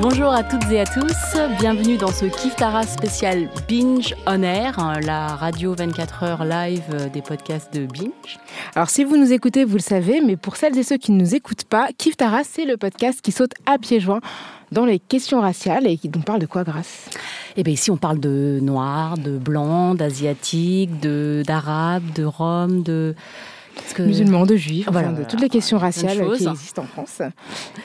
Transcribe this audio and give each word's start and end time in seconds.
Bonjour 0.00 0.32
à 0.32 0.44
toutes 0.44 0.70
et 0.70 0.80
à 0.80 0.84
tous. 0.84 1.36
Bienvenue 1.58 1.96
dans 1.96 2.12
ce 2.12 2.26
Kif 2.26 2.54
Tara 2.56 2.84
spécial 2.84 3.48
Binge 3.68 4.14
On 4.26 4.42
Air, 4.42 5.00
la 5.02 5.28
radio 5.28 5.74
24 5.74 6.22
heures 6.22 6.44
live 6.44 7.10
des 7.12 7.22
podcasts 7.22 7.72
de 7.74 7.86
Binge. 7.86 8.38
Alors 8.74 8.90
si 8.90 9.04
vous 9.04 9.16
nous 9.16 9.32
écoutez, 9.32 9.64
vous 9.64 9.76
le 9.76 9.82
savez, 9.82 10.20
mais 10.20 10.36
pour 10.36 10.56
celles 10.56 10.78
et 10.78 10.82
ceux 10.82 10.98
qui 10.98 11.12
ne 11.12 11.20
nous 11.20 11.34
écoutent 11.34 11.64
pas, 11.64 11.88
Kif 11.98 12.16
Tara, 12.16 12.42
c'est 12.44 12.64
le 12.64 12.76
podcast 12.76 13.20
qui 13.20 13.32
saute 13.32 13.52
à 13.66 13.78
pieds 13.78 14.00
joints 14.00 14.20
dans 14.72 14.84
les 14.84 14.98
questions 14.98 15.40
raciales 15.40 15.86
et 15.86 15.96
qui 15.96 16.08
nous 16.08 16.20
parle 16.20 16.40
de 16.40 16.46
quoi, 16.46 16.64
Grace? 16.64 17.08
Eh 17.56 17.62
bien 17.62 17.74
ici 17.74 17.90
on 17.90 17.96
parle 17.96 18.20
de 18.20 18.58
noirs, 18.62 19.16
de 19.16 19.38
blancs, 19.38 19.96
d'asiatiques, 19.96 21.00
de 21.00 21.42
d'arabes, 21.46 22.12
de 22.14 22.24
roms, 22.24 22.82
de 22.82 23.14
que... 23.96 24.02
musulmans, 24.02 24.46
de 24.46 24.56
juifs, 24.56 24.88
voilà, 24.90 25.12
de 25.12 25.24
toutes 25.24 25.40
les 25.40 25.48
questions 25.48 25.78
raciales 25.78 26.18
qui 26.36 26.46
existent 26.46 26.82
en 26.82 26.86
France. 26.86 27.22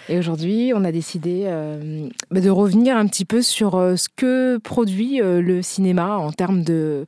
Et 0.09 0.17
aujourd'hui, 0.17 0.73
on 0.75 0.83
a 0.83 0.91
décidé 0.91 1.43
euh, 1.45 2.07
bah, 2.29 2.41
de 2.41 2.49
revenir 2.49 2.97
un 2.97 3.07
petit 3.07 3.25
peu 3.25 3.41
sur 3.41 3.75
euh, 3.75 3.95
ce 3.95 4.09
que 4.15 4.57
produit 4.57 5.21
euh, 5.21 5.41
le 5.41 5.61
cinéma 5.61 6.17
en 6.17 6.31
termes 6.31 6.63
de 6.63 7.05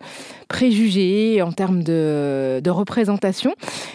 préjugés, 0.48 1.42
en 1.42 1.52
termes 1.52 1.84
de, 1.84 2.62
de, 2.64 2.70
représentation. 2.70 3.54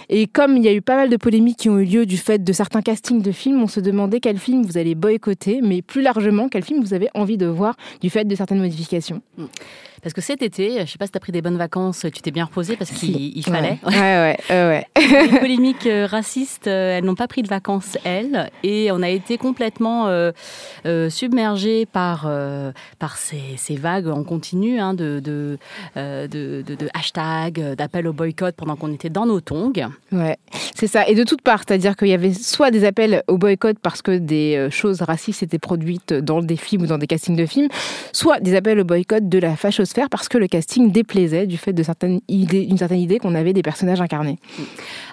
Et 0.08 0.26
comme 0.26 0.56
il 0.56 0.64
y 0.64 0.68
a 0.68 0.72
eu 0.72 0.82
pas 0.82 0.96
mal 0.96 1.08
de 1.08 1.16
polémiques 1.16 1.58
qui 1.58 1.70
ont 1.70 1.78
eu 1.78 1.84
lieu 1.84 2.06
du 2.06 2.16
fait 2.16 2.42
de 2.42 2.52
certains 2.52 2.82
castings 2.82 3.22
de 3.22 3.32
films, 3.32 3.62
on 3.62 3.68
se 3.68 3.80
demandait 3.80 4.20
quel 4.20 4.38
film 4.38 4.64
vous 4.64 4.78
allez 4.78 4.94
boycotter, 4.94 5.60
mais 5.62 5.82
plus 5.82 6.02
largement, 6.02 6.48
quel 6.48 6.64
film 6.64 6.82
vous 6.82 6.94
avez 6.94 7.08
envie 7.14 7.36
de 7.36 7.46
voir 7.46 7.76
du 8.00 8.10
fait 8.10 8.24
de 8.24 8.34
certaines 8.34 8.60
modifications. 8.60 9.22
Mm. 9.36 9.44
Parce 10.02 10.12
que 10.12 10.20
cet 10.20 10.42
été, 10.42 10.74
je 10.76 10.80
ne 10.80 10.86
sais 10.86 10.98
pas 10.98 11.06
si 11.06 11.12
tu 11.12 11.18
as 11.18 11.20
pris 11.20 11.32
des 11.32 11.42
bonnes 11.42 11.58
vacances, 11.58 12.06
tu 12.12 12.22
t'es 12.22 12.30
bien 12.30 12.44
reposé 12.44 12.76
parce 12.76 12.90
qu'il 12.90 13.44
fallait. 13.44 13.78
Ouais, 13.86 13.94
ouais, 13.94 14.38
ouais. 14.50 14.86
Les 14.96 15.38
polémiques 15.40 15.88
racistes, 16.06 16.66
elles 16.66 17.04
n'ont 17.04 17.14
pas 17.14 17.28
pris 17.28 17.42
de 17.42 17.48
vacances, 17.48 17.96
elles. 18.04 18.50
Et 18.62 18.90
on 18.92 19.02
a 19.02 19.08
été 19.08 19.38
complètement 19.38 20.08
euh, 20.08 20.32
euh, 20.86 21.10
submergés 21.10 21.86
par, 21.86 22.24
euh, 22.26 22.72
par 22.98 23.16
ces, 23.16 23.40
ces, 23.56 23.76
vagues 23.76 24.08
en 24.08 24.24
continu 24.24 24.80
hein, 24.80 24.94
de, 24.94 25.20
de, 25.20 25.58
de, 25.96 26.62
de, 26.62 26.88
hashtags, 26.94 27.74
d'appels 27.74 28.06
au 28.06 28.12
boycott 28.12 28.54
pendant 28.56 28.76
qu'on 28.76 28.92
était 28.92 29.10
dans 29.10 29.26
nos 29.26 29.40
tongs. 29.40 29.72
Ouais, 30.12 30.36
c'est 30.74 30.86
ça. 30.86 31.06
Et 31.08 31.14
de 31.14 31.24
toutes 31.24 31.42
parts, 31.42 31.62
c'est-à-dire 31.66 31.96
qu'il 31.96 32.08
y 32.08 32.14
avait 32.14 32.32
soit 32.32 32.70
des 32.70 32.84
appels 32.84 33.22
au 33.28 33.38
boycott 33.38 33.78
parce 33.80 34.02
que 34.02 34.18
des 34.18 34.68
choses 34.70 35.02
racistes 35.02 35.42
étaient 35.42 35.58
produites 35.58 36.12
dans 36.12 36.40
des 36.40 36.56
films 36.56 36.82
ou 36.82 36.86
dans 36.86 36.98
des 36.98 37.06
castings 37.06 37.36
de 37.36 37.46
films, 37.46 37.68
soit 38.12 38.40
des 38.40 38.54
appels 38.54 38.80
au 38.80 38.84
boycott 38.84 39.28
de 39.28 39.38
la 39.38 39.56
fâcheuse 39.56 39.87
faire 39.94 40.08
parce 40.08 40.28
que 40.28 40.38
le 40.38 40.46
casting 40.46 40.90
déplaisait 40.90 41.46
du 41.46 41.56
fait 41.56 41.72
d'une 41.72 41.84
certaine 41.84 42.20
idée 42.28 43.18
qu'on 43.18 43.34
avait 43.34 43.52
des 43.52 43.62
personnages 43.62 44.00
incarnés. 44.00 44.38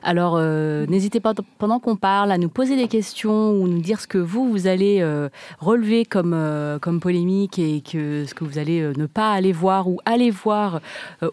Alors, 0.04 0.36
euh, 0.38 0.86
n'hésitez 0.88 1.20
pas 1.20 1.34
pendant 1.58 1.80
qu'on 1.80 1.96
parle 1.96 2.32
à 2.32 2.38
nous 2.38 2.50
poser 2.50 2.76
des 2.76 2.88
questions 2.88 3.52
ou 3.52 3.68
nous 3.68 3.82
dire 3.82 4.00
ce 4.00 4.08
que 4.08 4.18
vous 4.18 4.50
vous 4.50 4.68
allez 4.68 5.00
euh, 5.02 5.30
relever 5.60 6.06
comme 6.06 6.34
euh, 6.34 6.78
comme 6.80 7.00
polémique 7.00 7.60
et 7.60 7.82
que 7.82 8.26
ce 8.26 8.34
que 8.34 8.44
vous 8.44 8.58
allez 8.58 8.82
ne 8.98 9.06
pas 9.06 9.32
aller 9.32 9.52
voir 9.52 9.88
ou 9.88 10.00
aller 10.06 10.30
voir 10.30 10.80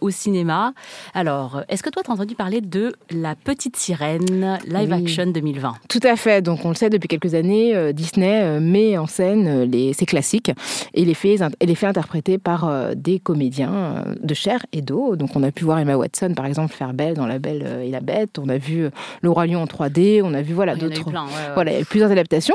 au 0.00 0.10
cinéma. 0.10 0.72
Alors, 1.14 1.62
est-ce 1.68 1.82
que 1.82 1.90
toi 1.90 2.02
tu 2.02 2.10
as 2.10 2.14
entendu 2.14 2.34
parler 2.34 2.60
de 2.60 2.92
La 3.10 3.34
Petite 3.34 3.76
Sirène 3.76 4.58
live 4.66 4.92
action 4.92 5.26
2020 5.26 5.74
Tout 5.88 6.00
à 6.02 6.16
fait. 6.16 6.42
Donc, 6.42 6.64
on 6.64 6.70
le 6.70 6.74
sait 6.74 6.90
depuis 6.90 7.08
quelques 7.08 7.34
années, 7.34 7.92
Disney 7.92 8.60
met 8.60 8.96
en 8.96 9.06
scène 9.06 9.64
les, 9.64 9.92
ses 9.92 10.06
classiques 10.06 10.52
et 10.94 11.04
les 11.04 11.14
fait 11.14 11.36
et 11.60 11.66
les 11.66 11.74
fait 11.74 11.86
interpréter 11.86 12.38
par 12.38 12.94
des 12.96 13.18
comédiens 13.18 13.31
euh, 13.34 14.02
de 14.22 14.34
chair 14.34 14.64
et 14.72 14.82
d'eau. 14.82 15.16
Donc 15.16 15.30
on 15.34 15.42
a 15.42 15.50
pu 15.50 15.64
voir 15.64 15.78
Emma 15.78 15.96
Watson 15.96 16.32
par 16.34 16.46
exemple 16.46 16.74
faire 16.74 16.94
Belle 16.94 17.14
dans 17.14 17.26
La 17.26 17.38
Belle 17.38 17.82
et 17.84 17.90
la 17.90 18.00
Bête. 18.00 18.38
On 18.38 18.48
a 18.48 18.58
vu 18.58 18.84
euh, 18.84 18.90
Le 19.20 19.30
Roi 19.30 19.46
Lion 19.46 19.62
en 19.62 19.66
3D. 19.66 20.22
On 20.24 20.34
a 20.34 20.42
vu 20.42 20.54
voilà 20.54 20.76
d'autres. 20.76 21.10
Voilà, 21.54 21.72
plusieurs 21.88 22.10
adaptations. 22.10 22.54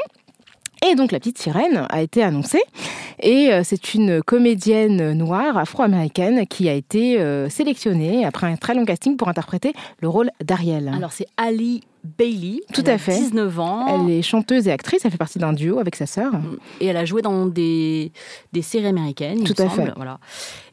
Et 0.86 0.96
donc 0.96 1.12
la 1.12 1.20
petite 1.20 1.38
sirène 1.38 1.86
a 1.90 2.02
été 2.02 2.24
annoncée 2.24 2.62
et 3.20 3.50
c'est 3.64 3.96
une 3.96 4.22
comédienne 4.22 5.14
noire 5.14 5.58
afro-américaine 5.58 6.46
qui 6.46 6.70
a 6.70 6.74
été 6.74 7.20
sélectionnée 7.50 8.26
après 8.26 8.48
un 8.48 8.58
très 8.58 8.76
long 8.76 8.86
casting 8.86 9.18
pour 9.18 9.28
interpréter 9.28 9.74
le 10.00 10.08
rôle 10.08 10.30
d'Ariel. 10.44 10.92
Alors 10.96 11.12
c'est 11.12 11.26
Ali 11.36 11.82
Bailey. 12.18 12.62
Tout 12.74 12.84
à 12.86 12.98
fait. 12.98 13.18
19 13.18 13.60
ans. 13.60 14.06
Elle 14.06 14.12
est 14.12 14.22
chanteuse 14.22 14.68
et 14.68 14.72
actrice. 14.72 15.04
Elle 15.04 15.12
fait 15.12 15.18
partie 15.18 15.40
d'un 15.40 15.54
duo 15.54 15.80
avec 15.80 15.96
sa 15.96 16.06
sœur. 16.06 16.32
Et 16.80 16.88
elle 16.88 16.98
a 16.98 17.06
joué 17.06 17.22
dans 17.22 17.46
des, 17.46 18.12
des 18.54 18.62
séries 18.62 18.88
américaines. 18.88 19.44
Tout 19.44 19.62
à 19.62 19.70
fait. 19.70 19.92
Voilà. 19.96 20.20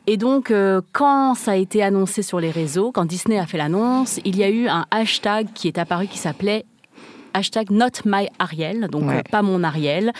Et 0.07 0.17
donc, 0.17 0.51
euh, 0.51 0.83
quand 0.93 1.35
ça 1.35 1.53
a 1.53 1.57
été 1.57 1.83
annoncé 1.83 2.23
sur 2.23 2.39
les 2.39 2.51
réseaux, 2.51 2.93
quand 2.93 3.07
Disney 3.07 3.39
a 3.39 3.47
fait 3.47 3.59
l'annonce, 3.59 4.21
il 4.25 4.37
y 4.37 4.45
a 4.45 4.51
eu 4.51 4.69
un 4.69 4.85
hashtag 4.91 5.49
qui 5.55 5.67
est 5.67 5.79
apparu 5.79 6.07
qui 6.07 6.19
s'appelait 6.19 6.67
hashtag 7.35 7.71
Not 7.71 8.05
My 8.07 8.29
Ariel, 8.39 8.89
donc 8.89 9.11
euh, 9.11 9.23
pas 9.31 9.43
mon 9.43 9.63
Ariel, 9.63 10.13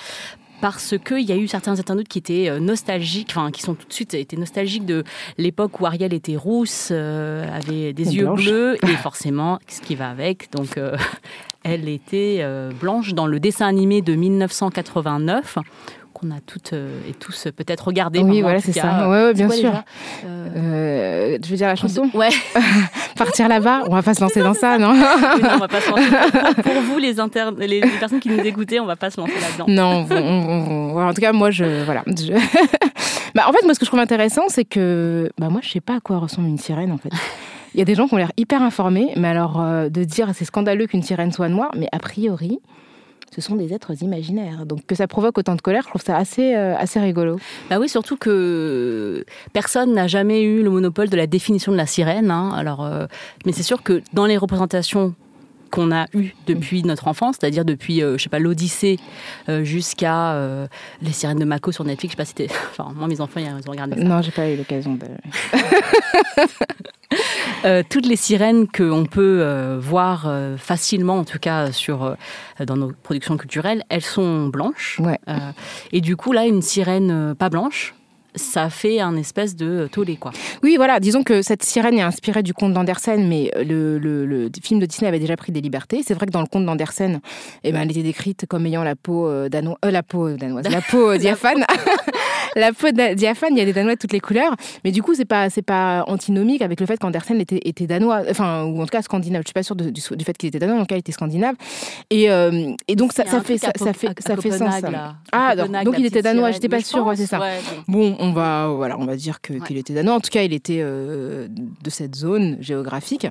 parce 0.61 0.95
qu'il 0.99 1.23
y 1.23 1.33
a 1.33 1.37
eu 1.37 1.49
certains 1.49 1.79
internautes 1.79 2.09
qui 2.09 2.19
étaient 2.19 2.49
euh, 2.49 2.59
nostalgiques, 2.59 3.29
enfin 3.31 3.51
qui 3.51 3.63
sont 3.63 3.75
tout 3.75 3.87
de 3.89 3.93
suite 3.93 4.15
été 4.15 4.37
nostalgiques 4.37 4.85
de 4.85 5.05
l'époque 5.39 5.81
où 5.81 5.87
Ariel 5.87 6.13
était 6.13 6.37
rousse, 6.37 6.91
avait 6.91 7.93
des 7.93 8.17
yeux 8.17 8.29
bleus 8.35 8.77
et 8.83 8.97
forcément 9.03 9.59
ce 9.69 9.81
qui 9.81 9.95
va 9.95 10.11
avec. 10.11 10.51
Donc 10.53 10.79
elle 11.63 11.89
était 11.89 12.47
blanche 12.79 13.15
dans 13.15 13.27
le 13.27 13.41
dessin 13.41 13.67
animé 13.67 14.03
de 14.03 14.15
1989 14.15 15.59
qu'on 16.25 16.35
a 16.35 16.41
toutes 16.41 16.73
euh, 16.73 17.01
et 17.09 17.13
tous 17.13 17.49
peut-être 17.57 17.89
regardé. 17.89 18.21
Oui, 18.21 18.41
voilà, 18.41 18.61
c'est 18.61 18.73
ça. 18.73 19.09
Ouais, 19.09 19.25
ouais 19.25 19.35
bien 19.35 19.49
sûr. 19.51 19.73
Euh, 20.25 21.39
je 21.43 21.51
veux 21.51 21.57
dire 21.57 21.69
la 21.69 21.77
chanson. 21.77 22.09
Ouais. 22.15 22.31
Partir 23.17 23.49
là-bas, 23.49 23.83
on 23.89 23.95
va 23.95 24.03
pas 24.03 24.15
se 24.15 24.21
lancer 24.21 24.41
dans 24.41 24.55
ça, 24.55 24.79
non, 24.79 24.95
non 24.95 25.05
on 25.55 25.59
va 25.59 25.69
pas 25.69 25.81
se 25.81 25.91
lancer. 25.91 26.03
Pour, 26.63 26.83
vous, 26.83 26.99
les, 26.99 27.21
inter... 27.21 27.51
les, 27.59 27.81
personnes 27.81 28.21
qui 28.21 28.29
nous 28.29 28.41
écoutaient, 28.41 28.81
on 28.81 28.87
va 28.87 28.97
pas 28.97 29.11
se 29.11 29.21
lancer 29.21 29.35
là-dedans. 29.35 29.67
Non, 29.69 31.01
en 31.01 31.15
tout 31.15 31.21
cas, 31.21 31.33
moi, 31.33 31.51
je 31.51 31.85
voilà. 31.85 32.03
bah, 33.35 33.45
en 33.47 33.53
fait, 33.53 33.65
moi, 33.65 33.75
ce 33.75 33.79
que 33.79 33.85
je 33.85 33.91
trouve 33.91 34.01
intéressant, 34.01 34.43
c'est 34.49 34.65
que 34.65 35.31
bah, 35.39 35.49
moi, 35.49 35.61
je 35.63 35.71
sais 35.71 35.81
pas 35.81 35.97
à 35.97 36.01
quoi 36.01 36.19
ressemble 36.19 36.49
une 36.49 36.59
sirène, 36.59 36.93
en 36.93 36.99
fait. 36.99 37.11
Il 37.75 37.79
y 37.79 37.83
a 37.83 37.85
des 37.85 37.95
gens 37.95 38.07
qui 38.07 38.15
ont 38.15 38.19
l'air 38.19 38.33
hyper 38.37 38.63
informés, 38.63 39.13
mais 39.17 39.29
alors 39.29 39.61
euh, 39.61 39.89
de 39.89 40.05
dire 40.05 40.31
c'est 40.33 40.45
scandaleux 40.45 40.87
qu'une 40.87 41.03
sirène 41.03 41.33
soit 41.33 41.49
noire, 41.49 41.73
mais 41.77 41.89
a 41.91 41.99
priori, 41.99 42.61
ce 43.35 43.41
sont 43.41 43.57
des 43.57 43.73
êtres 43.73 44.03
imaginaires. 44.03 44.67
Donc 44.67 44.87
que 44.87 44.95
ça 44.95 45.07
provoque 45.07 45.39
autant 45.39 45.57
de 45.57 45.61
colère, 45.61 45.83
je 45.83 45.89
trouve 45.89 46.03
ça 46.03 46.17
assez, 46.17 46.55
euh, 46.55 46.77
assez 46.77 47.01
rigolo. 47.01 47.39
Bah 47.69 47.79
oui, 47.81 47.89
surtout 47.89 48.17
que 48.17 49.25
personne 49.53 49.93
n'a 49.93 50.07
jamais 50.07 50.43
eu 50.43 50.63
le 50.63 50.71
monopole 50.71 51.09
de 51.09 51.17
la 51.17 51.27
définition 51.27 51.73
de 51.73 51.77
la 51.77 51.87
sirène. 51.87 52.31
Hein. 52.31 52.53
Alors, 52.55 52.85
euh, 52.85 53.07
mais 53.45 53.53
c'est 53.53 53.63
sûr 53.63 53.83
que 53.83 54.03
dans 54.13 54.27
les 54.27 54.37
représentations 54.37 55.15
qu'on 55.75 55.91
a 55.93 56.07
eu 56.15 56.31
depuis 56.47 56.85
notre 56.85 57.09
enfance, 57.09 57.37
c'est-à-dire 57.41 57.65
depuis, 57.65 58.01
je 58.01 58.17
sais 58.17 58.29
pas, 58.29 58.39
l'Odyssée 58.39 59.01
jusqu'à 59.63 60.69
les 61.03 61.13
sirènes 61.13 61.39
de 61.39 61.45
Mako 61.45 61.73
sur 61.73 61.85
Netflix. 61.85 62.13
Je 62.13 62.17
sais 62.17 62.23
pas 62.23 62.25
si 62.25 62.35
c'était. 62.37 62.55
Enfin, 62.77 62.93
moi, 62.95 63.09
mes 63.09 63.21
enfants, 63.21 63.41
ils 63.41 63.69
ont 63.69 63.71
regardé 63.71 63.97
ça. 63.97 64.03
Non, 64.03 64.23
j'ai 64.23 64.31
pas 64.31 64.49
eu 64.49 64.57
l'occasion 64.57 64.95
de. 64.95 65.07
toutes 67.91 68.07
les 68.07 68.17
sirènes 68.17 68.69
qu'on 68.69 69.07
peut 69.07 69.79
voir 69.81 70.33
facilement, 70.59 71.19
en 71.19 71.25
tout 71.25 71.39
cas 71.39 71.73
sur, 71.73 72.17
dans 72.65 72.77
nos 72.77 72.93
productions 73.03 73.37
culturelles, 73.37 73.83
elles 73.89 74.03
sont 74.03 74.47
blanches. 74.49 75.01
Ouais. 75.01 75.19
et 75.93 76.01
du 76.01 76.17
coup, 76.17 76.33
là, 76.33 76.47
une 76.47 76.63
sirène 76.63 77.35
pas 77.35 77.49
blanche, 77.49 77.95
ça 78.35 78.71
fait 78.71 79.01
un 79.01 79.17
espèce 79.17 79.57
de 79.57 79.89
tollé, 79.91 80.17
quoi. 80.17 80.33
Oui, 80.63 80.75
voilà, 80.77 81.01
disons 81.01 81.23
que 81.23 81.43
cette 81.43 81.63
sirène 81.63 81.99
est 81.99 82.03
inspirée 82.03 82.43
du 82.43 82.55
conte 82.55 82.73
d'Andersen, 82.73 83.27
mais 83.27 83.51
le, 83.65 83.99
le, 83.99 84.51
film 84.63 84.81
de 84.81 84.87
Disney 84.87 85.09
avait 85.09 85.19
déjà 85.19 85.37
pris 85.37 85.53
des 85.53 85.61
libertés. 85.61 86.03
C'est 86.05 86.15
vrai 86.15 86.27
que 86.27 86.33
dans 86.33 86.41
le 86.41 86.47
conte 86.47 86.65
d'Andersen, 86.65 87.21
eh 87.63 87.73
ben, 87.73 87.83
elle 87.83 87.91
était 87.91 88.03
décrite 88.03 88.47
comme 88.47 88.67
ayant 88.67 88.83
la 88.83 88.97
peau, 88.97 89.29
euh, 89.29 89.49
danoise, 89.49 89.77
euh, 89.85 89.91
la 89.91 90.03
peau 90.03 90.31
danoise, 90.31 90.69
la 90.69 90.81
peau 90.81 91.17
diaphane. 91.19 91.65
la 92.57 92.73
peau 92.73 92.91
diaphane, 92.91 93.51
il 93.53 93.59
y 93.59 93.63
a 93.63 93.65
des 93.65 93.73
Danois 93.73 93.95
de 93.95 93.99
toutes 93.99 94.13
les 94.13 94.21
couleurs, 94.21 94.55
mais 94.85 94.93
du 94.93 95.03
coup, 95.03 95.15
c'est 95.15 95.25
pas, 95.25 95.51
c'est 95.51 95.63
pas 95.63 96.05
antinomique 96.07 96.63
avec 96.63 96.81
le 96.81 96.87
fait 96.87 96.99
qu'Andersen 96.99 97.41
était, 97.41 97.61
était 97.65 97.87
danois, 97.87 98.23
enfin, 98.31 98.65
ou 98.65 98.81
en 98.81 98.85
tout 98.85 98.91
cas 98.91 99.03
scandinave. 99.03 99.43
Je 99.43 99.49
suis 99.49 99.55
pas 99.55 99.63
sûre 99.63 99.77
du, 99.77 100.25
fait 100.25 100.37
qu'il 100.37 100.49
était 100.49 100.59
danois, 100.59 100.77
en 100.77 100.81
tout 100.81 100.87
cas, 100.87 100.97
il 100.97 101.01
était 101.01 101.13
scandinave. 101.13 101.55
Et, 102.11 102.31
euh, 102.31 102.73
et 102.89 102.97
donc, 102.97 103.13
ça, 103.13 103.25
ça 103.27 103.41
fait, 103.41 103.59
ça, 103.59 103.73
fait, 103.93 104.09
ça 104.21 104.37
fait 104.37 104.51
sens. 104.53 104.75
Ah, 105.33 105.57
donc, 105.57 105.97
il 105.99 106.07
était 106.07 106.23
danois, 106.23 106.53
j'étais 106.53 106.69
pas 106.69 106.81
sûre, 106.81 107.13
c'est 107.17 107.27
ça. 107.27 107.41
bon, 107.89 108.17
on 108.25 108.33
va, 108.33 108.69
voilà, 108.69 108.99
on 108.99 109.05
va 109.05 109.17
dire 109.17 109.41
qu'il 109.41 109.77
était 109.77 109.93
danois. 109.93 110.15
En 110.15 110.21
tout 110.21 110.31
cas, 110.31 110.43
il 110.43 110.53
était 110.53 110.81
euh, 110.81 111.49
de 111.49 111.91
cette 111.91 112.15
zone 112.15 112.57
géographique. 112.61 113.27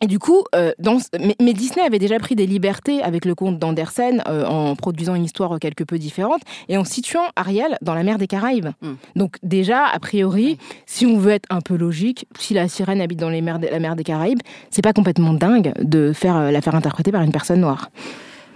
Et 0.00 0.06
du 0.06 0.20
coup, 0.20 0.44
euh, 0.54 0.70
dans, 0.78 0.98
mais, 1.40 1.52
Disney 1.52 1.84
avait 1.84 1.98
déjà 1.98 2.20
pris 2.20 2.36
des 2.36 2.46
libertés 2.46 3.02
avec 3.02 3.24
le 3.24 3.34
conte 3.34 3.58
d'Andersen 3.58 4.22
euh, 4.28 4.46
en 4.46 4.76
produisant 4.76 5.16
une 5.16 5.24
histoire 5.24 5.58
quelque 5.58 5.82
peu 5.82 5.98
différente 5.98 6.40
et 6.68 6.78
en 6.78 6.84
situant 6.84 7.24
Ariel 7.34 7.76
dans 7.82 7.94
la 7.94 8.04
mer 8.04 8.16
des 8.16 8.28
Caraïbes. 8.28 8.68
Hmm. 8.80 8.94
Donc 9.16 9.38
déjà, 9.42 9.86
a 9.86 9.98
priori, 9.98 10.56
si 10.86 11.04
on 11.04 11.18
veut 11.18 11.32
être 11.32 11.46
un 11.50 11.60
peu 11.60 11.76
logique, 11.76 12.28
si 12.38 12.54
la 12.54 12.68
sirène 12.68 13.00
habite 13.00 13.18
dans 13.18 13.28
les 13.28 13.42
mers 13.42 13.58
la 13.58 13.80
mer 13.80 13.96
des 13.96 14.04
Caraïbes, 14.04 14.40
c'est 14.70 14.82
pas 14.82 14.92
complètement 14.92 15.34
dingue 15.34 15.72
de 15.82 16.12
faire 16.12 16.52
la 16.52 16.60
faire 16.60 16.76
interpréter 16.76 17.10
par 17.10 17.22
une 17.22 17.32
personne 17.32 17.60
noire. 17.60 17.90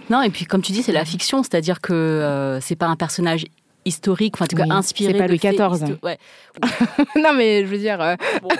Non, 0.09 0.21
et 0.21 0.29
puis 0.29 0.45
comme 0.45 0.61
tu 0.61 0.71
dis, 0.71 0.81
c'est 0.81 0.93
la 0.93 1.03
fiction, 1.03 1.43
c'est-à-dire 1.43 1.81
que 1.81 2.59
c'est 2.61 2.77
pas 2.77 2.87
un 2.87 2.95
personnage 2.95 3.45
historique, 3.85 4.35
enfin, 4.35 4.45
en 4.45 4.47
tout 4.47 4.55
cas, 4.55 4.65
inspiré. 4.69 5.13
C'est 5.13 5.17
pas 5.19 5.27
Louis 5.27 5.37
XIV. 5.37 5.97
Ouais. 6.01 6.17
non, 7.15 7.33
mais 7.35 7.65
je 7.65 7.69
veux 7.69 7.77
dire. 7.77 8.01
Euh... 8.01 8.15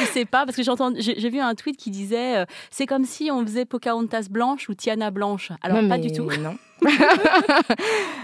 je 0.00 0.04
sais 0.12 0.24
pas, 0.24 0.44
parce 0.46 0.56
que 0.56 0.62
j'ai 0.98 1.30
vu 1.30 1.40
un 1.40 1.54
tweet 1.54 1.76
qui 1.76 1.90
disait 1.90 2.38
euh, 2.38 2.44
c'est 2.70 2.86
comme 2.86 3.04
si 3.04 3.30
on 3.30 3.42
faisait 3.44 3.64
Pocahontas 3.64 4.26
blanche 4.30 4.68
ou 4.68 4.74
Tiana 4.74 5.10
blanche. 5.10 5.52
Alors, 5.62 5.86
pas 5.88 5.98
du 5.98 6.12
tout. 6.12 6.28
Non. 6.40 6.56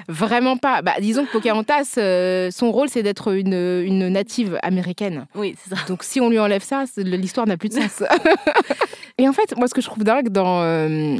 Vraiment 0.08 0.56
pas. 0.56 0.82
Bah, 0.82 0.94
disons 1.00 1.24
que 1.24 1.32
Pocahontas, 1.32 1.94
euh, 1.98 2.50
son 2.50 2.70
rôle, 2.72 2.88
c'est 2.88 3.02
d'être 3.02 3.32
une, 3.32 3.54
une, 3.54 4.08
native 4.08 4.58
américaine. 4.62 5.26
Oui, 5.34 5.54
c'est 5.62 5.74
ça. 5.74 5.82
Donc, 5.86 6.02
si 6.02 6.20
on 6.20 6.28
lui 6.28 6.38
enlève 6.38 6.62
ça, 6.62 6.84
l'histoire 6.96 7.46
n'a 7.46 7.56
plus 7.56 7.68
de 7.68 7.74
sens. 7.74 8.02
Et 9.18 9.28
en 9.28 9.32
fait, 9.32 9.56
moi, 9.56 9.68
ce 9.68 9.74
que 9.74 9.80
je 9.80 9.86
trouve 9.86 10.04
dingue 10.04 10.30
dans 10.30 10.62
euh, 10.62 11.18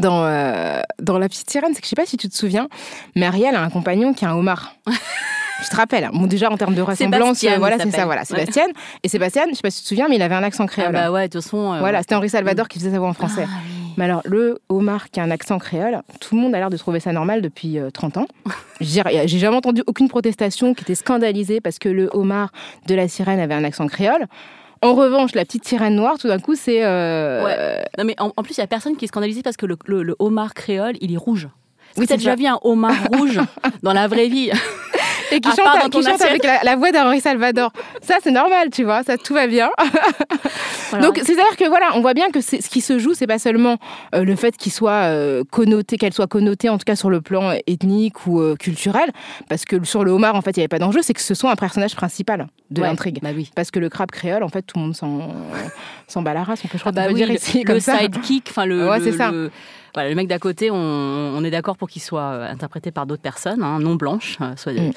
dans, 0.00 0.24
euh, 0.24 0.80
dans 1.00 1.18
La 1.18 1.28
Petite 1.28 1.50
Sirène, 1.50 1.72
c'est 1.74 1.80
que 1.80 1.86
je 1.86 1.90
sais 1.90 1.96
pas 1.96 2.06
si 2.06 2.16
tu 2.16 2.28
te 2.28 2.36
souviens, 2.36 2.68
mais 3.14 3.26
Ariel 3.26 3.54
a 3.54 3.62
un 3.62 3.70
compagnon 3.70 4.12
qui 4.14 4.24
est 4.24 4.28
un 4.28 4.34
homard. 4.34 4.74
je 5.62 5.68
te 5.68 5.76
rappelle, 5.76 6.08
bon, 6.12 6.26
déjà 6.26 6.50
en 6.50 6.56
termes 6.56 6.74
de 6.74 6.82
ressemblance, 6.82 7.42
euh, 7.44 7.56
voilà, 7.58 7.78
c'est 7.78 7.90
ça, 7.90 8.04
voilà, 8.04 8.24
Sébastien. 8.24 8.66
Et 9.02 9.08
Sébastien, 9.08 9.44
je 9.50 9.54
sais 9.54 9.62
pas 9.62 9.70
si 9.70 9.78
tu 9.78 9.84
te 9.84 9.88
souviens, 9.88 10.08
mais 10.08 10.16
il 10.16 10.22
avait 10.22 10.34
un 10.34 10.42
accent 10.42 10.66
créole. 10.66 10.94
Ah 10.94 11.06
bah 11.06 11.12
ouais, 11.12 11.28
de 11.28 11.32
toute 11.32 11.42
façon. 11.42 11.74
Euh, 11.74 11.78
voilà, 11.78 12.00
c'était 12.00 12.14
Henri 12.14 12.28
Salvador 12.28 12.68
qui 12.68 12.78
faisait 12.78 12.92
sa 12.92 12.98
voix 12.98 13.08
en 13.08 13.14
français. 13.14 13.46
Ah 13.46 13.58
mais 13.98 14.04
alors, 14.04 14.20
le 14.26 14.58
homard 14.68 15.08
qui 15.10 15.20
a 15.20 15.22
un 15.22 15.30
accent 15.30 15.58
créole, 15.58 16.02
tout 16.20 16.34
le 16.36 16.42
monde 16.42 16.54
a 16.54 16.58
l'air 16.58 16.68
de 16.68 16.76
trouver 16.76 17.00
ça 17.00 17.12
normal 17.12 17.40
depuis 17.40 17.78
30 17.94 18.18
ans. 18.18 18.26
J'ai 18.80 19.26
jamais 19.26 19.56
entendu 19.56 19.82
aucune 19.86 20.08
protestation 20.10 20.74
qui 20.74 20.82
était 20.82 20.94
scandalisée 20.94 21.62
parce 21.62 21.78
que 21.78 21.88
le 21.88 22.10
homard 22.12 22.52
de 22.86 22.94
la 22.94 23.08
sirène 23.08 23.40
avait 23.40 23.54
un 23.54 23.64
accent 23.64 23.86
créole. 23.86 24.26
En 24.86 24.94
revanche, 24.94 25.34
la 25.34 25.44
petite 25.44 25.66
sirène 25.66 25.96
noire, 25.96 26.16
tout 26.18 26.28
d'un 26.28 26.38
coup, 26.38 26.54
c'est. 26.54 26.84
Euh, 26.84 27.44
ouais. 27.44 27.84
Non, 27.98 28.04
mais 28.04 28.14
en, 28.18 28.30
plus, 28.42 28.56
il 28.56 28.60
n'y 28.60 28.64
a 28.64 28.68
personne 28.68 28.96
qui 28.96 29.04
est 29.04 29.08
scandalisé 29.08 29.42
parce 29.42 29.56
que 29.56 29.66
le, 29.66 30.16
homard 30.18 30.54
créole, 30.54 30.94
il 31.00 31.12
est 31.12 31.16
rouge. 31.16 31.48
Oui, 31.96 32.06
tu 32.06 32.12
as 32.12 32.16
déjà 32.16 32.36
vu 32.36 32.46
un 32.46 32.58
homard 32.62 33.08
rouge 33.12 33.40
dans 33.82 33.92
la 33.92 34.06
vraie 34.06 34.28
vie? 34.28 34.50
Et 35.30 35.40
qui 35.40 35.50
chante, 35.50 36.22
avec 36.22 36.44
la, 36.62 36.76
voix 36.76 36.92
d'Henri 36.92 37.20
Salvador. 37.20 37.72
Ça, 38.02 38.16
c'est 38.22 38.30
normal, 38.30 38.70
tu 38.70 38.84
vois, 38.84 39.02
ça 39.02 39.16
tout 39.16 39.34
va 39.34 39.46
bien. 39.46 39.70
Donc, 41.00 41.18
c'est-à-dire 41.22 41.56
que 41.58 41.68
voilà, 41.68 41.90
on 41.94 42.00
voit 42.00 42.14
bien 42.14 42.30
que 42.30 42.40
ce 42.40 42.56
qui 42.56 42.80
se 42.80 42.98
joue, 42.98 43.14
c'est 43.14 43.26
pas 43.26 43.38
seulement 43.38 43.76
euh, 44.14 44.24
le 44.24 44.36
fait 44.36 44.56
qu'il 44.56 44.72
soit 44.72 45.10
euh, 45.10 45.42
connoté, 45.50 45.96
qu'elle 45.96 46.12
soit 46.12 46.26
connotée, 46.26 46.68
en 46.68 46.78
tout 46.78 46.84
cas 46.84 46.96
sur 46.96 47.10
le 47.10 47.20
plan 47.20 47.52
ethnique 47.66 48.26
ou 48.26 48.40
euh, 48.40 48.54
culturel, 48.56 49.10
parce 49.48 49.64
que 49.64 49.82
sur 49.84 50.04
le 50.04 50.10
homard, 50.10 50.34
en 50.34 50.42
fait, 50.42 50.50
il 50.56 50.60
n'y 50.60 50.62
avait 50.62 50.68
pas 50.68 50.78
d'enjeu, 50.78 51.02
c'est 51.02 51.14
que 51.14 51.20
ce 51.20 51.34
soit 51.34 51.50
un 51.50 51.56
personnage 51.56 51.96
principal 51.96 52.46
de 52.70 52.82
l'intrigue. 52.82 53.20
Bah 53.22 53.30
oui. 53.34 53.50
Parce 53.54 53.70
que 53.70 53.78
le 53.78 53.88
crabe 53.88 54.10
créole, 54.10 54.42
en 54.42 54.48
fait, 54.48 54.62
tout 54.62 54.78
le 54.78 54.84
monde 54.84 54.96
s'en 54.96 56.22
bat 56.22 56.34
la 56.34 56.44
race, 56.44 56.60
on 56.64 56.68
peut, 56.68 56.78
je 56.78 56.82
crois, 56.82 56.92
ah 56.96 57.08
bah 57.08 57.12
dire 57.12 57.30
ici, 57.30 57.64
comme 57.64 57.76
le 57.76 57.80
ça. 57.80 57.98
sidekick, 57.98 58.46
enfin 58.50 58.66
le, 58.66 58.88
ouais, 58.88 59.00
c'est 59.00 59.12
ça 59.12 59.30
le 59.30 59.50
mec 60.14 60.28
d'à 60.28 60.38
côté, 60.38 60.70
on, 60.70 61.44
est 61.44 61.50
d'accord 61.50 61.76
pour 61.76 61.88
qu'il 61.88 62.02
soit 62.02 62.20
euh, 62.20 62.50
interprété 62.50 62.90
par 62.90 63.06
d'autres 63.06 63.22
personnes, 63.22 63.62
hein, 63.62 63.78
non 63.78 63.94
blanches. 63.94 64.38
Euh, 64.40 64.52
soit... 64.56 64.72
Mm. 64.72 64.92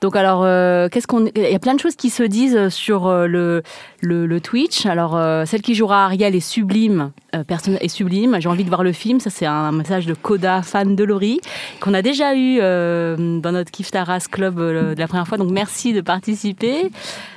Donc 0.00 0.16
alors, 0.16 0.42
euh, 0.44 0.88
qu'est-ce 0.88 1.06
qu'on 1.06 1.26
Il 1.26 1.42
y 1.42 1.54
a 1.54 1.58
plein 1.58 1.74
de 1.74 1.80
choses 1.80 1.96
qui 1.96 2.10
se 2.10 2.22
disent 2.22 2.68
sur 2.68 3.10
le, 3.10 3.62
le, 4.00 4.40
Twitch. 4.40 4.86
Alors, 4.86 5.18
celle 5.46 5.62
qui 5.62 5.74
jouera 5.74 6.04
Ariel 6.06 6.34
est 6.34 6.40
sublime, 6.40 7.12
personne 7.46 7.78
est 7.80 7.88
sublime. 7.88 8.36
J'ai 8.40 8.48
envie 8.48 8.64
de 8.64 8.68
voir 8.68 8.82
le 8.82 8.92
film. 8.92 9.20
Ça, 9.20 9.30
c'est 9.30 9.46
un 9.46 9.72
message 9.72 10.06
de 10.06 10.14
Coda, 10.14 10.62
fan 10.62 10.96
de 10.96 11.04
Laurie, 11.04 11.40
qu'on 11.80 11.94
a 11.94 12.02
déjà 12.02 12.34
eu 12.34 12.58
dans 12.58 13.52
notre 13.52 13.70
Kif 13.70 13.90
Taras 13.90 14.26
Club 14.30 14.58
de 14.58 14.98
la 14.98 15.06
première 15.06 15.28
fois. 15.28 15.38
Donc, 15.38 15.50
merci 15.50 15.92
de 15.92 16.00
participer. 16.00 16.90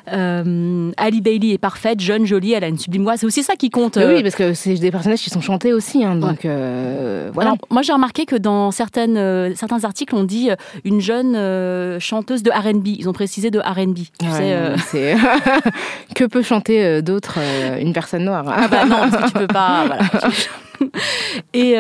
Ali 0.08 1.22
Bailey 1.22 1.54
est 1.54 1.58
parfaite, 1.58 2.00
jeune, 2.00 2.26
jolie, 2.26 2.54
elle 2.54 2.64
a 2.64 2.68
une 2.68 2.80
sublime 2.80 3.04
voix. 3.04 3.18
C'est 3.18 3.26
aussi 3.26 3.44
ça 3.44 3.56
qui 3.56 3.70
compte. 3.70 3.98
Oui, 3.98 4.24
parce 4.24 4.36
que 4.36 4.54
c'est 4.54 4.76
des 4.76 4.92
personnages 4.92 5.22
qui 5.22 5.30
sont 5.30 5.42
chantés 5.42 5.74
aussi. 5.74 6.04
Hein, 6.04 6.16
donc, 6.16 6.46
euh, 7.06 7.30
voilà. 7.34 7.56
moi, 7.70 7.82
j'ai 7.82 7.94
remarqué 7.94 8.26
que 8.26 8.36
dans 8.36 8.72
certaines, 8.72 9.18
euh, 9.18 9.54
certains 9.56 9.84
articles, 9.84 10.16
on 10.16 10.24
dit 10.24 10.50
euh, 10.52 10.56
une 10.84 11.00
jeune 11.00 12.00
chanteuse 12.00 12.44
de 12.44 12.52
R&B. 12.52 12.88
Ils 12.88 13.10
ont 13.10 13.14
précisé 13.14 13.52
de 13.52 13.60
R&B. 13.60 13.98
Tu 14.20 14.26
sais, 14.82 15.16
que 16.16 16.26
peut 16.26 16.42
chanter 16.42 17.02
d'autre 17.02 17.40
une 17.80 17.94
personne 17.94 18.26
noire 18.26 18.46
Ah 18.48 18.68
bah 18.68 18.86
non, 18.86 19.10
parce 19.10 19.24
que 19.24 19.28
tu 19.28 19.34
peux 19.34 19.48
pas. 19.48 19.86
Voilà, 20.78 21.14
et 21.54 21.76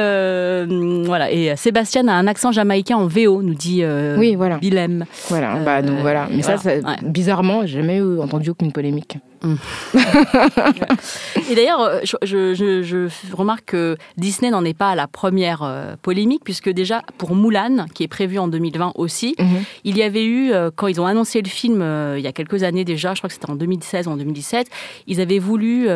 voilà. 1.06 1.30
Et 1.32 1.54
Sébastien 1.58 2.08
a 2.08 2.14
un 2.14 2.28
accent 2.28 2.54
jamaïcain 2.54 2.96
en 2.96 3.08
VO, 3.08 3.42
nous 3.42 3.54
dit 3.54 3.84
oui, 4.18 4.36
voilà. 4.36 4.58
Willem. 4.62 5.04
Voilà. 5.28 5.56
bah, 5.58 5.82
donc, 5.82 6.00
voilà. 6.00 6.30
Mais 6.32 6.42
ça, 6.42 6.56
bizarrement, 7.04 7.66
j'ai 7.66 7.80
jamais 7.80 8.02
entendu 8.02 8.52
aucune 8.52 8.72
polémique. 8.72 9.18
et 11.50 11.56
d'ailleurs, 11.56 11.82
euh, 11.82 12.00
je, 12.04 13.10
remarque 13.34 13.66
que 13.66 13.98
Disney 14.18 14.52
n'en 14.52 14.66
est 14.66 14.74
pas 14.74 14.90
à 14.90 14.96
la 14.96 15.08
première 15.08 15.64
euh, 15.64 15.96
polémique, 16.02 16.42
puisque 16.44 16.70
déjà 16.70 17.04
pour 17.18 17.36
Mulan, 17.36 17.86
qui 17.94 18.04
est 18.04 18.08
prévu 18.08 18.40
en 18.40 18.48
2020 18.48 18.94
aussi, 18.96 19.36
mhm. 19.40 19.64
il 19.84 19.98
y 19.98 20.04
avait 20.04 20.26
eu, 20.26 20.52
euh, 20.52 20.72
quand 20.76 20.88
ils 20.88 21.00
ont 21.00 21.06
annoncé 21.06 21.42
le 21.42 21.50
film 21.50 21.84
il 22.18 22.22
y 22.22 22.28
a 22.28 22.32
quelques 22.32 22.64
années 22.64 22.86
déjà, 22.86 23.14
je 23.14 23.20
crois 23.20 23.28
que 23.28 23.34
c'était 23.34 23.50
en 23.50 23.56
2016 23.56 24.08
ou 24.08 24.12
en 24.12 24.18
2017, 24.18 24.70
ils 25.08 25.22
avaient 25.22 25.40
voulu 25.40 25.88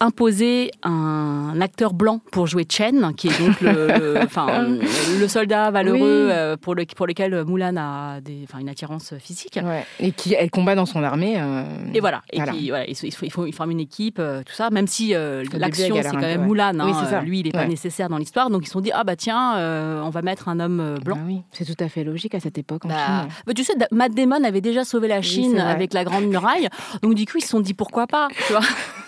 imposer 0.00 0.70
un 0.82 1.58
acteur 1.60 1.94
blanc 1.94 2.20
pour 2.30 2.46
jouer 2.46 2.66
Chen, 2.68 3.12
qui 3.16 3.28
est 3.28 3.38
donc 3.38 3.60
le, 3.60 3.88
le, 5.20 5.28
soldat 5.28 5.70
valeureux 5.70 6.28
euh, 6.30 6.56
pour, 6.56 6.74
le, 6.74 6.84
pour 6.84 7.06
lequel 7.06 7.44
Mulan 7.44 7.76
a 7.76 8.20
des, 8.20 8.46
une 8.58 8.68
attirance 8.68 9.14
physique. 9.18 9.58
Et 10.00 10.12
qui 10.12 10.34
elle 10.34 10.50
combat 10.50 10.74
dans 10.74 10.86
son 10.86 11.02
armée. 11.02 11.36
Euh, 11.38 11.64
et 11.94 12.00
voilà. 12.00 12.22
Et 12.32 12.38
il, 12.38 13.30
faut, 13.30 13.46
il, 13.46 13.54
forme 13.54 13.70
une 13.70 13.80
équipe, 13.80 14.18
euh, 14.18 14.42
tout 14.44 14.52
ça, 14.52 14.70
même 14.70 14.86
si 14.86 15.12
l'action 15.12 15.96
c'est 16.02 16.10
quand 16.10 16.20
même 16.20 16.46
Mulan. 16.46 16.78
Hein, 16.78 17.22
lui, 17.22 17.40
il 17.40 17.46
n'est 17.46 17.52
pas 17.52 17.66
nécessaire 17.66 18.08
dans 18.08 18.18
l'histoire. 18.18 18.50
Donc 18.50 18.62
ils 18.64 18.66
se 18.66 18.72
sont 18.72 18.80
dit 18.80 18.92
ah 18.92 19.04
bah 19.04 19.16
tiens, 19.16 19.54
on 20.02 20.10
va 20.10 20.22
mettre 20.22 20.48
un 20.48 20.60
homme 20.60 20.98
blanc. 21.02 21.18
Ah 21.20 21.24
oui, 21.26 21.42
c'est 21.52 21.64
tout 21.64 21.82
à 21.82 21.88
fait 21.88 22.04
logique 22.04 22.34
à 22.34 22.40
cette 22.40 22.58
époque 22.58 22.84
en 22.84 22.88
bah, 22.88 22.94
Chine. 23.06 23.28
Bah, 23.46 23.54
tu 23.54 23.64
sais, 23.64 23.74
Matt 23.90 24.14
Damon 24.14 24.44
avait 24.44 24.60
déjà 24.60 24.84
sauvé 24.84 25.08
la 25.08 25.22
Chine 25.22 25.58
avec 25.58 25.94
la 25.94 26.04
Grande 26.04 26.26
Muraille. 26.26 26.68
Donc 27.02 27.14
du 27.14 27.24
coup, 27.24 27.38
ils 27.38 27.42
se 27.42 27.48
sont 27.48 27.60
dit 27.60 27.74
pourquoi 27.74 28.06
pas, 28.06 28.28
tu 28.46 28.52
vois. 28.52 28.60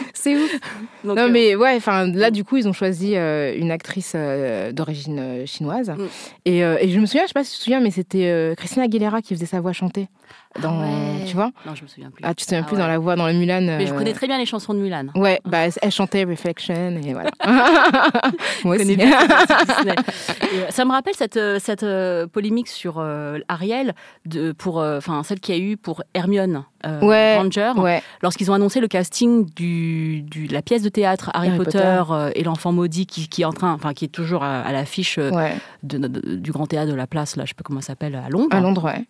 C'est 0.14 0.36
ouf. 0.36 0.60
non, 1.04 1.16
euh, 1.16 1.28
mais 1.30 1.54
ouais, 1.54 1.74
enfin, 1.76 2.06
là, 2.06 2.30
du 2.30 2.44
coup, 2.44 2.56
ils 2.56 2.68
ont 2.68 2.72
choisi 2.72 3.16
euh, 3.16 3.54
une 3.56 3.70
actrice 3.70 4.12
euh, 4.14 4.72
d'origine 4.72 5.46
chinoise. 5.46 5.90
Mm. 5.90 6.06
Et, 6.44 6.58
et, 6.58 6.88
je 6.88 7.00
me 7.00 7.06
souviens, 7.06 7.22
je 7.22 7.28
sais 7.28 7.34
pas 7.34 7.44
si 7.44 7.52
tu 7.52 7.58
te 7.58 7.64
souviens, 7.64 7.80
mais 7.80 7.90
c'était 7.90 8.54
Christina 8.56 8.84
Aguilera 8.84 9.22
qui 9.22 9.34
faisait 9.34 9.46
sa 9.46 9.60
voix 9.60 9.72
chanter. 9.72 10.08
Dans, 10.60 10.80
Ah 10.82 11.24
tu 11.26 11.34
vois 11.36 11.50
Non, 11.66 11.74
je 11.74 11.82
me 11.82 11.86
souviens 11.88 12.10
plus. 12.10 12.22
Ah, 12.24 12.30
tu 12.34 12.44
te 12.44 12.50
souviens 12.50 12.62
Ah 12.64 12.66
plus 12.66 12.74
ouais. 12.76 12.82
dans 12.82 12.88
la 12.88 12.98
voix, 12.98 13.14
dans 13.16 13.26
le 13.28 13.34
Mulan. 13.34 13.60
Mais 13.60 13.86
je 13.86 13.92
euh, 13.94 13.96
connais 13.96 14.12
très 14.12 14.26
bien 14.26 14.36
les 14.38 14.46
chansons 14.46 14.74
de 14.74 14.80
Mulan. 14.80 15.06
Ouais, 15.14 15.40
bah, 15.44 15.58
elle 15.80 15.92
chantait 15.92 16.24
Reflection 16.24 17.00
et 17.04 17.12
voilà. 17.12 17.30
Moi 18.64 18.76
aussi. 18.76 18.96
euh, 19.00 19.94
ça 20.70 20.84
me 20.84 20.90
rappelle 20.90 21.14
cette, 21.14 21.36
euh, 21.36 21.58
cette 21.60 21.84
polémique 22.32 22.68
sur 22.68 22.96
euh, 22.98 23.38
Ariel, 23.48 23.94
de, 24.26 24.52
pour, 24.52 24.80
euh, 24.80 24.98
enfin 24.98 25.22
celle 25.22 25.40
qu'il 25.40 25.54
y 25.56 25.58
a 25.58 25.60
eu 25.62 25.76
pour 25.76 26.02
Hermione 26.14 26.64
euh, 26.86 27.00
Ouais, 27.00 27.36
Granger, 27.38 27.72
Ouais, 27.76 28.02
lorsqu'ils 28.22 28.50
ont 28.50 28.54
annoncé 28.54 28.80
le 28.80 28.88
casting 28.88 29.46
du, 29.54 30.22
du- 30.22 30.46
de 30.48 30.52
la 30.52 30.62
pièce 30.62 30.82
de 30.82 30.88
théâtre 30.88 31.30
Harry, 31.34 31.48
Harry 31.48 31.58
Potter, 31.58 32.02
Potter. 32.06 32.38
et 32.38 32.44
l'enfant 32.44 32.72
maudit 32.72 33.06
qui, 33.06 33.28
qui 33.28 33.42
est 33.42 33.44
en 33.46 33.52
train, 33.52 33.72
enfin 33.72 33.92
qui 33.94 34.04
est 34.04 34.08
toujours 34.08 34.42
à, 34.42 34.60
à 34.62 34.72
l'affiche 34.72 35.18
ouais. 35.18 35.52
de- 35.82 35.98
de- 35.98 36.34
du 36.36 36.50
grand 36.52 36.66
théâtre 36.66 36.90
de 36.90 36.96
la 36.96 37.06
place, 37.06 37.36
là, 37.36 37.44
je 37.44 37.50
sais 37.50 37.54
pas 37.54 37.62
comment 37.64 37.80
ça 37.80 37.88
s'appelle, 37.88 38.14
à 38.16 38.28
Londres. 38.28 38.48
À 38.56 38.60
Londres, 38.60 38.84
ouais. 38.84 39.04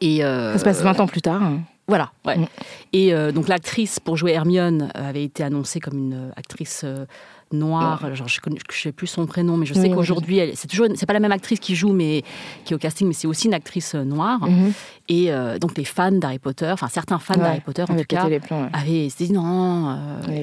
Et 0.00 0.24
euh, 0.24 0.52
Ça 0.52 0.58
se 0.58 0.64
passe 0.64 0.82
20 0.82 1.00
ans 1.00 1.06
plus 1.06 1.22
tard. 1.22 1.42
Voilà, 1.86 2.12
ouais. 2.24 2.38
Mm. 2.38 2.46
Et 2.92 3.14
euh, 3.14 3.32
donc 3.32 3.48
l'actrice 3.48 4.00
pour 4.00 4.16
jouer 4.16 4.32
Hermione 4.32 4.90
avait 4.94 5.24
été 5.24 5.42
annoncée 5.42 5.80
comme 5.80 5.98
une 5.98 6.14
euh, 6.14 6.32
actrice 6.36 6.82
euh, 6.84 7.04
noire. 7.54 8.14
Genre, 8.14 8.28
je 8.28 8.40
ne 8.50 8.56
sais 8.70 8.92
plus 8.92 9.06
son 9.06 9.26
prénom, 9.26 9.56
mais 9.56 9.66
je 9.66 9.74
sais 9.74 9.80
Oui, 9.80 9.88
oui, 9.88 9.94
qu'aujourd'hui, 9.94 10.38
elle- 10.38 10.52
c'est 10.56 10.68
toujours, 10.68 10.86
c'est 10.94 11.06
pas 11.06 11.12
la 11.12 11.20
même 11.20 11.32
actrice 11.32 11.58
qui 11.60 11.74
joue, 11.74 11.92
mais 11.92 12.22
qui 12.64 12.72
est 12.72 12.76
au 12.76 12.78
casting, 12.78 13.06
mais 13.08 13.14
c'est 13.14 13.26
aussi 13.26 13.46
une 13.46 13.54
actrice 13.54 13.94
euh, 13.94 14.04
noire. 14.04 14.40
Mhm. 14.46 14.72
Et 15.10 15.30
euh, 15.32 15.58
donc 15.58 15.76
les 15.76 15.84
fans 15.84 16.12
d'Harry 16.12 16.38
Potter, 16.38 16.70
enfin 16.72 16.88
certains 16.88 17.18
fans 17.18 17.34
Ouais, 17.34 17.40
d'Harry 17.40 17.60
Potter 17.60 17.82
en 17.82 17.86
tout 17.94 18.04
cas, 18.08 18.26
les 18.26 18.40
plombs, 18.40 18.62
ouais. 18.62 18.68
avaient 18.72 19.06
dit 19.18 19.32
non. 19.32 19.90
euh, 20.28 20.42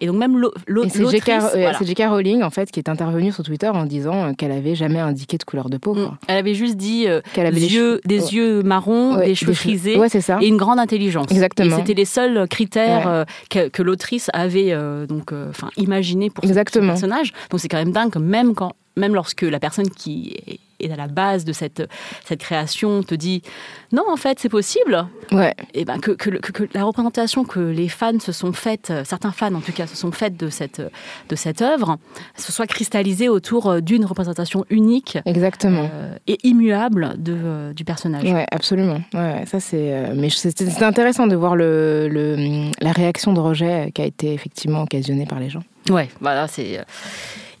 Et 0.00 0.06
donc 0.06 0.16
même 0.16 0.36
l'au- 0.38 0.52
l'au- 0.66 0.84
Et 0.84 0.88
c'est 0.90 1.06
J.K. 1.08 1.28
euh, 1.30 1.38
voilà. 1.52 1.78
c'est 1.78 1.86
J.K. 1.86 2.02
Rowling, 2.10 2.42
en 2.42 2.50
fait, 2.50 2.70
qui 2.70 2.78
est 2.78 2.90
intervenue 2.90 3.32
sur 3.32 3.42
Twitter 3.42 3.68
en 3.68 3.86
disant 3.86 4.34
qu'elle 4.34 4.52
avait 4.52 4.74
jamais 4.74 4.98
indiqué 4.98 5.38
de 5.38 5.44
couleur 5.44 5.70
de 5.70 5.78
peau. 5.78 5.94
Mm. 5.94 6.04
quoi. 6.04 6.18
Elle 6.28 6.36
avait 6.36 6.54
juste 6.54 6.76
dit 6.76 7.06
euh, 7.08 7.22
Qu'elle 7.32 7.46
avait 7.46 7.58
des, 7.60 7.72
yeux, 7.74 7.96
cheveux- 7.96 8.00
des 8.04 8.20
ouais. 8.20 8.28
yeux 8.34 8.62
marrons, 8.62 9.16
des 9.16 9.34
cheveux 9.34 9.54
frisés. 9.54 9.98
C'est 10.08 10.20
ça. 10.20 10.38
et 10.42 10.46
une 10.48 10.58
grande 10.58 10.78
intelligence. 10.78 11.26
Exactement. 11.30 11.74
Et 11.76 11.78
c'était 11.80 11.94
les 11.94 12.04
seuls 12.04 12.46
critères 12.48 13.24
que, 13.48 13.68
que 13.68 13.82
l'autrice 13.82 14.28
avait 14.34 14.76
donc, 15.08 15.32
enfin, 15.48 15.68
imaginé 15.78 16.28
pour 16.28 16.44
Exactement. 16.52 16.94
Donc 17.50 17.60
c'est 17.60 17.68
quand 17.68 17.78
même 17.78 17.92
dingue 17.92 18.16
même 18.16 18.54
quand, 18.54 18.72
même 18.96 19.14
lorsque 19.14 19.42
la 19.42 19.60
personne 19.60 19.90
qui 19.90 20.36
est- 20.82 20.92
à 20.92 20.96
la 20.96 21.06
base 21.08 21.44
de 21.44 21.52
cette, 21.52 21.82
cette 22.24 22.40
création 22.40 23.02
te 23.02 23.14
dit 23.14 23.42
non 23.92 24.04
en 24.10 24.16
fait 24.16 24.38
c'est 24.40 24.48
possible 24.48 25.06
Ouais, 25.30 25.54
et 25.74 25.84
ben 25.84 25.98
que, 25.98 26.12
la 26.74 26.84
représentation 26.84 27.44
que 27.44 27.60
les 27.60 27.88
fans 27.88 28.18
se 28.20 28.32
sont 28.32 28.52
faites 28.52 28.90
euh, 28.90 29.04
certains 29.04 29.32
fans 29.32 29.54
en 29.54 29.60
tout 29.60 29.72
cas 29.72 29.86
se 29.86 29.96
sont 29.96 30.12
faites 30.12 30.36
de 30.36 30.48
cette 30.50 30.82
de 31.28 31.36
cette 31.36 31.62
œuvre 31.62 31.96
se 32.36 32.52
soit 32.52 32.66
cristallisée 32.66 33.28
autour 33.28 33.68
euh, 33.70 33.80
d'une 33.80 34.04
représentation 34.04 34.64
unique 34.70 35.18
exactement. 35.26 35.88
euh, 35.92 36.14
et 36.26 36.38
immuable 36.44 37.14
de, 37.18 37.34
euh, 37.36 37.72
du 37.72 37.84
personnage 37.84 38.24
Ouais, 38.24 38.46
absolument. 38.50 39.00
Ouais, 39.14 39.44
ça 39.46 39.60
c'est. 39.60 39.92
euh, 39.92 40.12
mais 40.16 40.30
c'était 40.30 40.66
c'était 40.70 40.84
intéressant 40.84 41.26
de 41.26 41.36
voir 41.36 41.56
le, 41.56 42.08
le- 42.10 42.70
la 42.80 42.92
réaction 42.92 43.32
de 43.32 43.40
rejet 43.40 43.90
qui 43.94 44.02
a 44.02 44.04
été 44.06 44.32
effectivement 44.32 44.82
occasionnée 44.82 45.26
par 45.26 45.40
les 45.40 45.50
gens. 45.50 45.62
Ouais, 45.90 46.08
voilà, 46.20 46.48
c'est. 46.48 46.80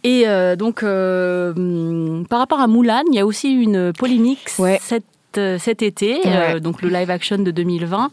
Et 0.04 0.24
euh, 0.26 0.56
donc, 0.56 0.82
euh, 0.82 1.52
hum, 1.54 2.26
par 2.28 2.38
rapport 2.40 2.60
à 2.60 2.66
Mulan, 2.66 3.02
il 3.10 3.14
y 3.14 3.20
a 3.20 3.26
aussi 3.26 3.52
une 3.52 3.92
polémique 3.92 4.48
Ouais. 4.58 4.80
euh, 5.38 5.58
cet 5.58 5.82
été, 5.82 6.20
euh, 6.26 6.58
donc 6.60 6.82
le 6.82 6.88
live 6.88 7.10
action 7.10 7.38
de 7.38 7.50
2020. 7.50 8.10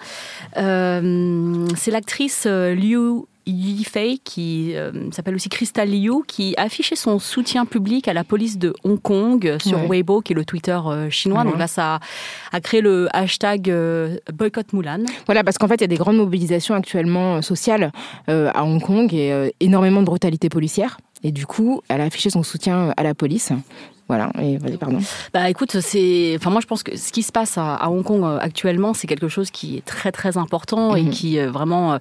Euh, 0.58 1.65
c'est 1.75 1.91
l'actrice 1.91 2.46
Liu 2.46 3.24
Yifei, 3.46 4.19
qui 4.24 4.74
euh, 4.75 4.91
s'appelle 5.12 5.34
aussi 5.34 5.50
Crystal 5.50 5.89
Liu, 5.89 6.22
qui 6.27 6.53
a 6.58 6.63
affiché 6.63 6.96
son 6.96 7.17
soutien 7.17 7.65
public 7.65 8.08
à 8.08 8.13
la 8.13 8.24
police 8.24 8.60
de 8.60 8.74
Hong 8.84 9.01
Kong 9.01 9.58
sur 9.60 9.79
Ouais. 9.79 9.88
Weibo, 9.88 10.22
qui 10.22 10.34
est 10.34 10.36
le 10.36 10.46
Twitter 10.46 10.77
chinois. 11.10 11.43
Donc 11.43 11.58
là, 11.58 11.65
ça 11.67 11.96
a, 11.96 12.00
a 12.55 12.62
créé 12.62 12.81
le 12.81 13.08
hashtag 13.12 13.74
boycott 14.31 14.72
Mulan. 14.74 15.00
Voilà, 15.25 15.43
parce 15.43 15.58
qu'en 15.58 15.67
fait, 15.67 15.75
il 15.75 15.81
y 15.81 15.84
a 15.86 15.88
des 15.88 15.96
grandes 15.98 16.17
mobilisations 16.17 16.75
actuellement 16.75 17.41
sociales 17.41 17.91
à 18.27 18.63
Hong 18.63 18.81
Kong 18.81 19.12
et 19.13 19.51
énormément 19.60 20.01
de 20.01 20.05
brutalité 20.05 20.48
policière. 20.50 21.00
Et 21.24 21.32
du 21.32 21.46
coup, 21.46 21.82
elle 21.90 22.02
a 22.02 22.06
affiché 22.06 22.30
son 22.30 22.44
soutien 22.44 22.78
euh, 22.90 22.92
à 22.98 23.04
la 23.04 23.14
police. 23.14 23.52
Voilà, 24.08 24.32
et 24.42 24.58
vas-y, 24.58 24.78
pardon. 24.78 24.98
Bah 25.36 25.52
écoute, 25.52 25.80
c'est, 25.82 26.34
enfin 26.36 26.50
moi 26.50 26.62
je 26.62 26.66
pense 26.66 26.82
que 26.82 26.98
ce 26.98 27.12
qui 27.12 27.22
se 27.22 27.32
passe 27.32 27.60
à, 27.60 27.76
à 27.76 27.90
Hong 27.90 28.04
Kong 28.04 28.24
euh, 28.24 28.40
actuellement, 28.42 28.96
c'est 28.96 29.06
quelque 29.06 29.28
chose 29.28 29.52
qui 29.52 29.78
est 29.78 29.86
très 29.86 30.12
très 30.12 30.36
important 30.36 30.96
et 30.96 31.04
Mhm. 31.04 31.10
qui 31.12 31.38
euh, 31.38 31.52
vraiment, 31.52 31.94
euh, 31.94 31.98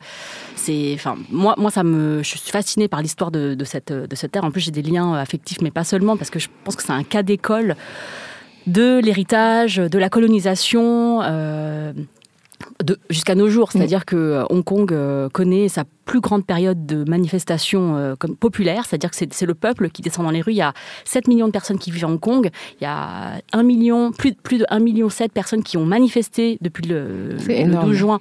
c'est, 0.57 0.93
enfin 0.95 1.17
moi 1.31 1.55
moi 1.59 1.71
ça 1.71 1.83
me, 1.85 2.23
je 2.23 2.39
suis 2.39 2.51
fascinée 2.51 2.89
par 2.89 3.03
l'histoire 3.03 3.31
de, 3.31 3.55
de 3.55 3.65
cette 3.67 3.93
de 3.93 4.17
cette 4.17 4.33
terre. 4.33 4.45
En 4.45 4.51
plus 4.51 4.63
j'ai 4.63 4.71
des 4.71 4.81
liens 4.81 5.13
affectifs, 5.17 5.59
mais 5.61 5.71
pas 5.71 5.85
seulement 5.85 6.17
parce 6.17 6.31
que 6.31 6.39
je 6.39 6.49
pense 6.65 6.77
que 6.77 6.83
c'est 6.83 6.93
un 6.93 7.05
cas 7.05 7.23
d'école 7.23 7.77
de 8.67 9.01
l'héritage, 9.05 9.77
de 9.77 9.99
la 9.99 10.09
colonisation. 10.09 11.21
euh, 11.23 11.93
jusqu'à 13.11 13.35
nos 13.35 13.49
jours, 13.49 13.71
c'est-à-dire 13.71 14.05
que 14.05 14.45
Hong 14.51 14.65
Kong 14.65 14.93
connaît 15.33 15.69
sa 15.69 15.85
plus 16.09 16.21
grande 16.21 16.45
période 16.47 16.87
de 16.87 17.05
manifestation 17.09 17.97
euh, 17.97 18.17
comme 18.19 18.35
populaire, 18.35 18.85
c'est-à-dire 18.87 19.11
que 19.11 19.17
c'est 19.31 19.47
le 19.47 19.55
peuple 19.55 19.91
qui 19.91 20.01
descend 20.01 20.25
dans 20.25 20.31
les 20.33 20.41
rues. 20.41 20.53
Il 20.53 20.57
y 20.57 20.63
a 20.63 20.73
7 21.05 21.29
millions 21.29 21.47
de 21.47 21.53
personnes 21.53 21.79
qui 21.79 21.91
vivent 21.91 22.07
à 22.07 22.09
Hong 22.09 22.19
Kong. 22.19 22.49
Il 22.81 22.85
y 22.85 22.87
a 22.87 23.41
1 23.53 23.63
million, 23.63 24.11
plus, 24.11 24.33
plus 24.35 24.57
de 24.59 24.65
1 24.71 24.79
million 24.79 25.11
7 25.11 25.31
personnes 25.33 25.63
qui 25.63 25.77
ont 25.77 25.85
manifesté 25.85 26.57
depuis 26.63 26.87
le, 26.87 27.37
le 27.47 27.51
énorme. 27.51 27.89
12 27.91 27.95
juin. 27.97 28.21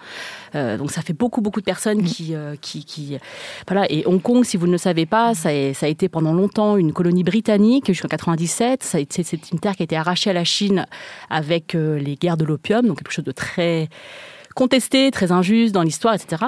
Euh, 0.55 0.77
donc 0.77 0.91
ça 0.91 1.01
fait 1.01 1.13
beaucoup, 1.13 1.39
beaucoup 1.41 1.61
de 1.61 1.65
personnes 1.65 2.03
qui, 2.03 2.35
euh, 2.35 2.55
qui, 2.59 2.83
qui- 2.83 3.17
Voilà. 3.67 3.89
Et 3.89 4.03
Hong 4.05 4.21
Kong, 4.21 4.43
si 4.43 4.57
vous 4.57 4.67
ne 4.67 4.73
le 4.73 4.77
savez 4.77 5.05
pas, 5.05 5.33
ça 5.33 5.49
a, 5.49 5.73
ça 5.73 5.85
a 5.85 5.89
été 5.89 6.09
pendant 6.09 6.33
longtemps 6.33 6.75
une 6.75 6.91
colonie 6.91 7.23
britannique 7.23 7.87
jusqu'en 7.87 8.09
97. 8.09 8.83
Ça 8.83 8.97
a 8.97 9.01
été- 9.01 9.23
C'est 9.23 9.51
une 9.53 9.59
terre 9.59 9.75
qui 9.77 9.83
a 9.83 9.85
été 9.85 9.95
arrachée 9.95 10.29
à 10.29 10.33
la 10.33 10.43
Chine 10.43 10.85
avec 11.29 11.73
les 11.73 12.15
guerres 12.17 12.37
de 12.37 12.43
l'opium, 12.45 12.85
donc 12.85 12.97
quelque 12.97 13.13
chose 13.13 13.25
de 13.25 13.31
très 13.31 13.87
contesté, 14.55 15.09
très 15.11 15.31
injuste 15.31 15.73
dans 15.73 15.83
l'histoire, 15.83 16.13
etc. 16.13 16.47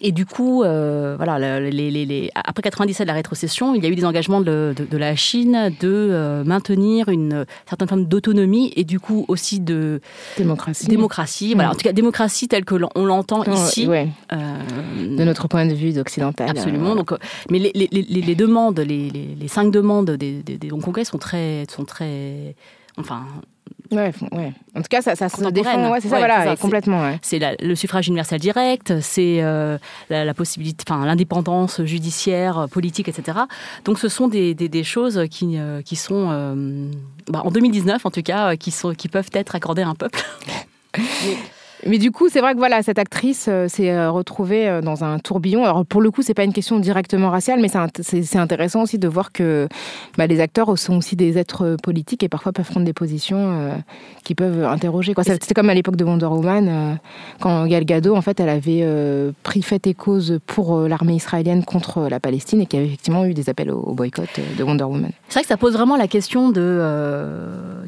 Et 0.00 0.12
du 0.12 0.26
coup, 0.26 0.62
euh, 0.62 1.14
voilà, 1.16 1.60
le- 1.60 1.68
les- 1.70 1.90
les- 1.90 2.04
les- 2.04 2.30
après 2.34 2.62
97, 2.62 3.06
la 3.06 3.12
rétrocession, 3.14 3.74
il 3.74 3.82
y 3.82 3.86
a 3.86 3.90
eu 3.90 3.94
des 3.94 4.04
engagements 4.04 4.40
de, 4.40 4.74
de- 4.76 4.84
de 4.84 4.96
la 4.98 5.14
Chine 5.16 5.72
de 5.80 5.88
euh, 5.88 6.44
maintenir 6.44 7.08
une 7.08 7.46
certaine 7.66 7.88
forme 7.88 8.04
d'autonomie 8.06 8.72
et 8.76 8.84
du 8.84 9.00
coup 9.00 9.24
aussi 9.28 9.60
de 9.60 10.00
Démocratie. 10.36 10.86
démocratie. 10.88 11.54
Voilà, 11.54 11.70
en 11.70 11.74
tout 11.74 11.78
cas, 11.84 11.92
démocratie 11.92 12.48
telle 12.48 12.64
que 12.64 12.74
on 12.94 13.04
l'entend 13.06 13.42
Oh, 13.46 13.52
ici. 13.52 13.86
ouais, 13.86 14.08
euh, 14.32 14.36
de 15.16 15.24
notre 15.24 15.48
point 15.48 15.64
de 15.66 15.74
vue 15.74 15.98
occidental. 15.98 16.50
Absolument. 16.50 16.92
euh, 16.92 16.96
Donc, 16.96 17.12
euh, 17.12 17.16
mais 17.50 17.58
les, 17.58 18.34
demandes, 18.34 18.78
les, 18.80 19.10
cinq 19.48 19.70
demandes 19.70 20.10
des, 20.10 20.42
des, 20.42 20.58
des 20.58 20.72
Hongkongais 20.72 21.04
sont 21.04 21.18
très, 21.18 21.64
sont 21.70 21.84
très, 21.84 22.56
enfin, 22.98 23.22
Ouais, 23.92 24.12
ouais. 24.32 24.52
En 24.74 24.80
tout 24.80 24.88
cas, 24.90 25.02
ça, 25.02 25.14
ça 25.14 25.28
se 25.28 25.44
défend. 25.50 25.92
Ouais, 25.92 26.00
c'est 26.00 26.08
ça, 26.08 26.14
Ouais, 26.14 26.20
voilà, 26.20 26.44
ça, 26.44 26.56
complètement. 26.56 27.16
C'est 27.22 27.38
le 27.60 27.74
suffrage 27.76 28.08
universel 28.08 28.40
direct, 28.40 29.00
c'est 29.00 29.40
euh, 29.42 29.78
la, 30.10 30.24
la 30.24 30.34
possibilité, 30.34 30.84
enfin 30.88 31.04
l'indépendance 31.06 31.82
judiciaire, 31.84 32.66
politique, 32.70 33.08
etc. 33.08 33.38
Donc 33.84 33.98
ce 33.98 34.08
sont 34.08 34.26
des, 34.26 34.54
des- 34.54 34.68
des 34.68 34.84
choses 34.84 35.26
qui, 35.30 35.58
euh, 35.58 35.80
qui 35.82 35.94
sont, 35.96 36.28
euh, 36.32 36.90
bah, 37.28 37.42
en 37.44 37.50
2019 37.50 38.04
en 38.06 38.10
tout 38.10 38.22
cas, 38.22 38.56
qui, 38.56 38.70
sont, 38.72 38.94
qui 38.94 39.08
peuvent 39.08 39.30
être 39.32 39.54
accordées 39.54 39.82
à 39.82 39.88
un 39.88 39.94
peuple. 39.94 40.18
Mais 40.96 41.36
du 41.86 42.10
coup, 42.10 42.28
c'est 42.28 42.40
vrai 42.40 42.52
que 42.54 42.58
voilà, 42.58 42.82
cette 42.82 42.98
actrice 42.98 43.46
euh, 43.48 43.68
s'est 43.68 43.90
euh, 43.90 44.10
retrouvée 44.10 44.68
euh, 44.68 44.80
dans 44.80 45.04
un 45.04 45.18
tourbillon. 45.18 45.64
Alors 45.64 45.84
pour 45.84 46.00
le 46.00 46.10
coup, 46.10 46.22
c'est 46.22 46.34
pas 46.34 46.44
une 46.44 46.52
question 46.52 46.78
directement 46.78 47.30
raciale, 47.30 47.60
mais 47.60 47.68
c'est 47.68 47.78
int- 47.78 48.02
c'est 48.02 48.22
c'est 48.22 48.38
intéressant 48.38 48.82
aussi 48.82 48.98
de 48.98 49.08
voir 49.08 49.32
que 49.32 49.68
bah, 50.16 50.26
les 50.26 50.40
acteurs 50.40 50.78
sont 50.78 50.96
aussi 50.96 51.16
des 51.16 51.36
êtres 51.38 51.76
politiques 51.82 52.22
et 52.22 52.28
parfois 52.28 52.52
peuvent 52.52 52.68
prendre 52.70 52.86
des 52.86 52.92
positions 52.92 53.36
euh, 53.38 53.74
qui 54.24 54.34
peuvent 54.34 54.64
interroger. 54.64 55.14
C'était 55.22 55.54
comme 55.54 55.68
à 55.70 55.74
l'époque 55.74 55.96
de 55.96 56.04
Wonder 56.04 56.26
Woman, 56.26 56.98
quand 57.40 57.66
Gal 57.66 57.84
Gadot, 57.84 58.16
en 58.16 58.22
fait, 58.22 58.40
elle 58.40 58.48
avait 58.48 58.86
pris 59.42 59.60
fait 59.60 59.86
et 59.86 59.94
cause 59.94 60.38
pour 60.46 60.80
l'armée 60.88 61.14
israélienne 61.14 61.64
contre 61.64 62.08
la 62.08 62.20
Palestine 62.20 62.62
et 62.62 62.66
qu'il 62.66 62.78
y 62.78 62.82
avait 62.82 62.88
effectivement 62.88 63.24
eu 63.26 63.34
des 63.34 63.50
appels 63.50 63.70
au, 63.70 63.80
au 63.80 63.92
boycott 63.92 64.28
de 64.58 64.64
Wonder 64.64 64.84
Woman. 64.84 65.10
C'est 65.28 65.34
vrai 65.34 65.42
que 65.42 65.48
ça 65.48 65.56
pose 65.58 65.74
vraiment 65.74 65.96
la 65.96 66.08
question 66.08 66.48
de 66.50 66.80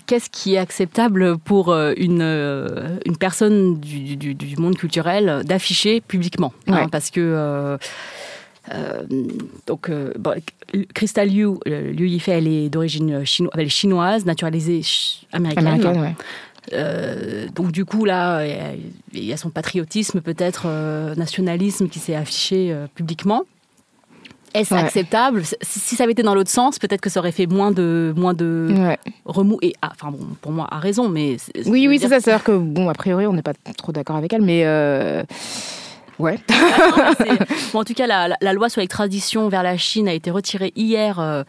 qu'est-ce 0.07 0.29
qui 0.29 0.55
est 0.55 0.59
acceptable 0.59 1.39
pour 1.39 1.75
une, 1.75 2.21
une 3.07 3.17
personne 3.19 3.79
du, 3.87 4.17
du- 4.17 4.35
du 4.35 4.57
monde 4.57 4.77
culturel 4.77 5.43
d'afficher 5.45 6.01
publiquement. 6.01 6.53
hein, 6.83 6.89
parce 6.91 7.11
que. 7.11 7.21
euh, 7.21 7.79
euh, 8.75 9.03
donc, 9.67 9.89
euh, 9.89 10.13
bon, 10.19 10.35
Crystal 10.93 11.29
Liu, 11.29 11.47
euh, 11.69 11.93
Liu 11.93 12.09
Yifei, 12.09 12.33
elle 12.39 12.49
est 12.49 12.69
d'origine 12.69 13.25
chino- 13.25 13.51
elle 13.55 13.67
est 13.67 13.69
chinoise, 13.69 14.27
naturalisée 14.27 14.83
ch- 14.83 15.25
américaine. 15.33 15.67
Américaine, 15.69 16.01
ouais. 16.03 16.15
Euh, 16.73 17.47
donc 17.55 17.71
du 17.71 17.85
coup 17.85 18.05
là, 18.05 18.45
il 19.13 19.25
y 19.25 19.33
a 19.33 19.37
son 19.37 19.51
patriotisme, 19.51 20.21
peut-être 20.21 20.65
euh, 20.67 21.15
nationalisme 21.15 21.89
qui 21.89 22.01
s'est 22.01 22.17
affiché 22.17 22.73
euh, 22.73 22.89
publiquement. 22.93 23.45
Est-ce 24.57 24.75
Ouais. 24.75 24.81
acceptable? 24.81 25.43
Si, 25.63 25.95
ça 25.97 26.03
avait 26.05 26.13
été 26.13 26.23
dans 26.23 26.35
l'autre 26.35 26.51
sens, 26.51 26.79
peut-être 26.79 27.01
que 27.01 27.11
ça 27.11 27.21
aurait 27.21 27.33
fait 27.33 27.47
moins 27.47 27.71
de 27.71 28.13
moins 28.17 28.35
de 28.35 28.69
Ouais. 28.77 28.99
remous. 29.25 29.59
Et 29.63 29.75
ah, 29.83 29.91
enfin 29.93 30.11
bon, 30.11 30.27
pour 30.41 30.53
moi, 30.53 30.67
a 30.71 30.79
raison, 30.79 31.09
mais 31.09 31.37
Oui, 31.67 31.87
oui, 31.89 31.99
c'est 31.99 32.09
ça. 32.09 32.21
C'est-à-dire 32.21 32.45
que, 32.45 32.53
bon, 32.57 32.89
a 32.89 32.95
priori, 32.95 33.27
on 33.27 33.33
n'est 33.33 33.43
pas 33.43 33.53
trop 33.77 33.93
d'accord 33.93 34.17
avec 34.17 34.33
elle, 34.33 34.43
mais. 34.43 34.63
euh, 34.65 35.23
Ouais. 36.19 36.39
Bon, 37.75 37.81
en 37.81 37.85
tout 37.85 37.93
cas, 37.93 38.07
la, 38.07 38.53
loi 38.55 38.71
sur 38.71 38.81
l'extradition 38.81 39.51
vers 39.51 39.63
la 39.63 39.77
Chine 39.77 40.09
a 40.09 40.15
été 40.15 40.31
retirée 40.31 40.73
hier 40.75 41.21
euh, 41.21 41.43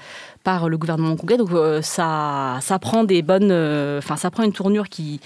par 0.43 0.67
le 0.67 0.77
gouvernement 0.77 1.11
hongkongais, 1.13 1.37
donc 1.37 1.51
euh, 1.53 1.81
ça, 1.81 2.57
ça 2.59 2.77
prend 2.77 3.05
des 3.05 3.21
bonnes, 3.21 3.53
enfin, 3.97 4.17
ça 4.17 4.29
prend 4.29 4.43
une 4.43 4.51
tournure 4.51 4.89
qui 4.89 5.21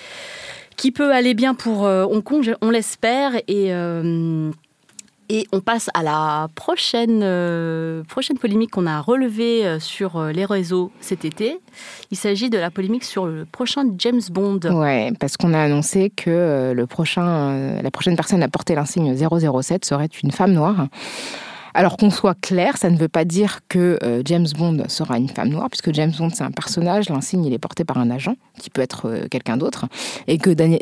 qui 0.77 0.91
peut 0.91 1.11
aller 1.11 1.33
bien 1.33 1.53
pour 1.55 1.81
Hong 1.81 2.23
Kong, 2.23 2.55
on 2.61 2.69
l'espère. 2.69 3.33
Et 3.47 3.71
et 5.31 5.47
on 5.53 5.61
passe 5.61 5.89
à 5.93 6.03
la 6.03 6.49
prochaine, 6.55 7.21
euh, 7.23 8.03
prochaine 8.03 8.37
polémique 8.37 8.71
qu'on 8.71 8.85
a 8.85 8.99
relevée 8.99 9.65
euh, 9.65 9.79
sur 9.79 10.17
euh, 10.17 10.33
les 10.33 10.43
réseaux 10.43 10.91
cet 10.99 11.23
été. 11.23 11.57
Il 12.11 12.17
s'agit 12.17 12.49
de 12.49 12.57
la 12.57 12.69
polémique 12.69 13.05
sur 13.05 13.25
le 13.25 13.45
prochain 13.45 13.85
James 13.97 14.19
Bond. 14.29 14.59
Ouais, 14.69 15.13
parce 15.21 15.37
qu'on 15.37 15.53
a 15.53 15.59
annoncé 15.59 16.09
que 16.09 16.73
le 16.75 16.85
prochain, 16.85 17.81
la 17.81 17.91
prochaine 17.91 18.17
personne 18.17 18.43
à 18.43 18.49
porter 18.49 18.75
l'insigne 18.75 19.15
007 19.15 19.85
serait 19.85 20.09
une 20.21 20.31
femme 20.31 20.51
noire. 20.51 20.87
Alors 21.73 21.95
qu'on 21.95 22.09
soit 22.09 22.35
clair, 22.37 22.75
ça 22.75 22.89
ne 22.89 22.97
veut 22.97 23.07
pas 23.07 23.23
dire 23.23 23.59
que 23.69 23.97
James 24.25 24.47
Bond 24.57 24.83
sera 24.89 25.17
une 25.17 25.29
femme 25.29 25.47
noire, 25.47 25.69
puisque 25.69 25.93
James 25.93 26.11
Bond 26.17 26.31
c'est 26.33 26.43
un 26.43 26.51
personnage, 26.51 27.07
l'insigne 27.07 27.45
il 27.45 27.53
est 27.53 27.59
porté 27.59 27.85
par 27.85 27.97
un 27.97 28.11
agent, 28.11 28.35
qui 28.59 28.69
peut 28.69 28.81
être 28.81 29.27
quelqu'un 29.31 29.55
d'autre, 29.55 29.85
et 30.27 30.37
que 30.37 30.49
Daniel, 30.49 30.81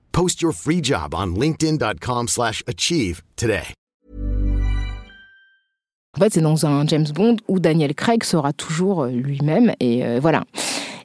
Post 0.11 0.41
your 0.41 0.53
free 0.53 0.81
job 0.81 1.13
on 1.13 1.35
linkedin.com/achieve 1.35 3.21
today. 3.35 3.73
En 6.17 6.19
fait, 6.19 6.33
c'est 6.33 6.41
dans 6.41 6.65
un 6.65 6.85
James 6.87 7.07
Bond 7.15 7.37
où 7.47 7.59
Daniel 7.59 7.95
Craig 7.95 8.25
sera 8.25 8.51
toujours 8.51 9.03
euh, 9.03 9.09
lui-même 9.09 9.73
et 9.79 10.05
euh, 10.05 10.19
voilà. 10.21 10.43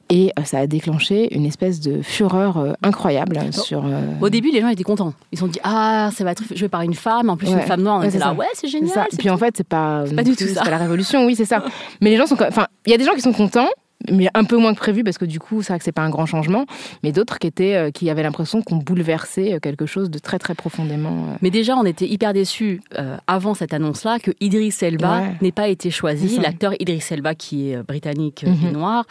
Et 0.09 0.31
euh, 0.37 0.43
ça 0.43 0.59
a 0.59 0.67
déclenché 0.67 1.33
une 1.33 1.45
espèce 1.45 1.79
de 1.79 2.01
fureur 2.01 2.75
incroyable 2.83 3.39
sur. 3.53 3.85
Au 4.21 4.29
début, 4.29 4.51
les 4.51 4.59
gens 4.59 4.67
étaient 4.67 4.83
contents. 4.83 5.13
Ils 5.31 5.37
se 5.37 5.45
sont 5.45 5.47
dit 5.47 5.59
ah, 5.63 6.09
ça 6.13 6.25
va 6.25 6.31
être 6.31 6.43
joué 6.55 6.67
par 6.67 6.81
une 6.81 6.93
femme, 6.93 7.29
en 7.29 7.37
plus 7.37 7.49
une 7.49 7.61
femme 7.61 7.83
noire. 7.83 7.99
On 8.01 8.03
était 8.03 8.19
là, 8.19 8.33
ouais, 8.33 8.47
c'est 8.53 8.67
génial. 8.67 9.07
Et 9.11 9.17
puis 9.17 9.29
en 9.29 9.37
fait, 9.37 9.55
c'est 9.55 9.67
pas, 9.67 10.03
pas 10.13 10.23
du 10.23 10.35
tout 10.35 10.47
ça. 10.47 10.63
Pas 10.63 10.71
la 10.71 10.77
révolution, 10.77 11.25
oui, 11.25 11.35
c'est 11.35 11.45
ça. 11.45 11.63
Mais 12.01 12.09
les 12.09 12.17
gens 12.17 12.25
sont, 12.25 12.37
enfin, 12.41 12.67
il 12.85 12.91
y 12.91 12.95
a 12.95 12.97
des 12.97 13.05
gens 13.05 13.13
qui 13.13 13.21
sont 13.21 13.33
contents 13.33 13.69
mais 14.11 14.29
un 14.33 14.43
peu 14.43 14.57
moins 14.57 14.73
que 14.73 14.79
prévu 14.79 15.03
parce 15.03 15.17
que 15.17 15.25
du 15.25 15.39
coup, 15.39 15.61
c'est 15.61 15.73
vrai 15.73 15.79
que 15.79 15.85
c'est 15.85 15.91
pas 15.91 16.01
un 16.01 16.09
grand 16.09 16.25
changement, 16.25 16.65
mais 17.03 17.11
d'autres 17.11 17.39
qui 17.39 17.47
étaient, 17.47 17.75
euh, 17.75 17.91
qui 17.91 18.09
avaient 18.09 18.23
l'impression 18.23 18.61
qu'on 18.61 18.77
bouleversait 18.77 19.53
euh, 19.53 19.59
quelque 19.59 19.85
chose 19.85 20.09
de 20.09 20.19
très 20.19 20.39
très 20.39 20.55
profondément. 20.55 21.27
Euh. 21.29 21.37
Mais 21.41 21.49
déjà, 21.49 21.75
on 21.75 21.85
était 21.85 22.07
hyper 22.07 22.33
déçus 22.33 22.81
avant 23.27 23.53
cette 23.53 23.73
annonce-là 23.73 24.19
que 24.19 24.31
Idris 24.39 24.75
Elba 24.81 25.23
n'ait 25.41 25.51
pas 25.51 25.67
été 25.67 25.89
choisi. 25.91 26.39
L'acteur 26.39 26.73
Idris 26.79 27.03
Elba, 27.11 27.35
qui 27.35 27.71
est 27.71 27.83
britannique 27.83 28.43
et 28.43 28.49
mhm. 28.49 28.71
noir, 28.71 29.05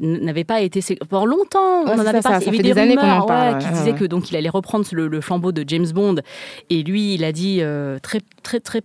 n'avait 0.00 0.44
pas 0.44 0.60
été. 0.60 0.80
Pendant 1.08 1.26
longtemps, 1.26 1.84
on 1.84 1.88
en 1.88 1.98
avait 1.98 2.20
pas. 2.20 2.22
Ça, 2.22 2.40
ça 2.40 2.52
fait 2.52 2.58
des, 2.58 2.78
années 2.78 2.96
qu'on 2.96 3.10
en 3.10 3.26
parle. 3.26 3.58
qui 3.58 3.68
disait 3.68 3.92
que 3.92 4.04
donc 4.04 4.30
il 4.30 4.36
allait 4.36 4.48
reprendre 4.48 4.86
le, 4.92 5.20
flambeau 5.20 5.52
de 5.52 5.64
James 5.66 5.90
Bond, 5.92 6.16
et 6.70 6.82
lui, 6.82 7.14
il 7.14 7.24
a 7.24 7.32
dit 7.32 7.62
très 8.02 8.20
très 8.42 8.60
très 8.60 8.82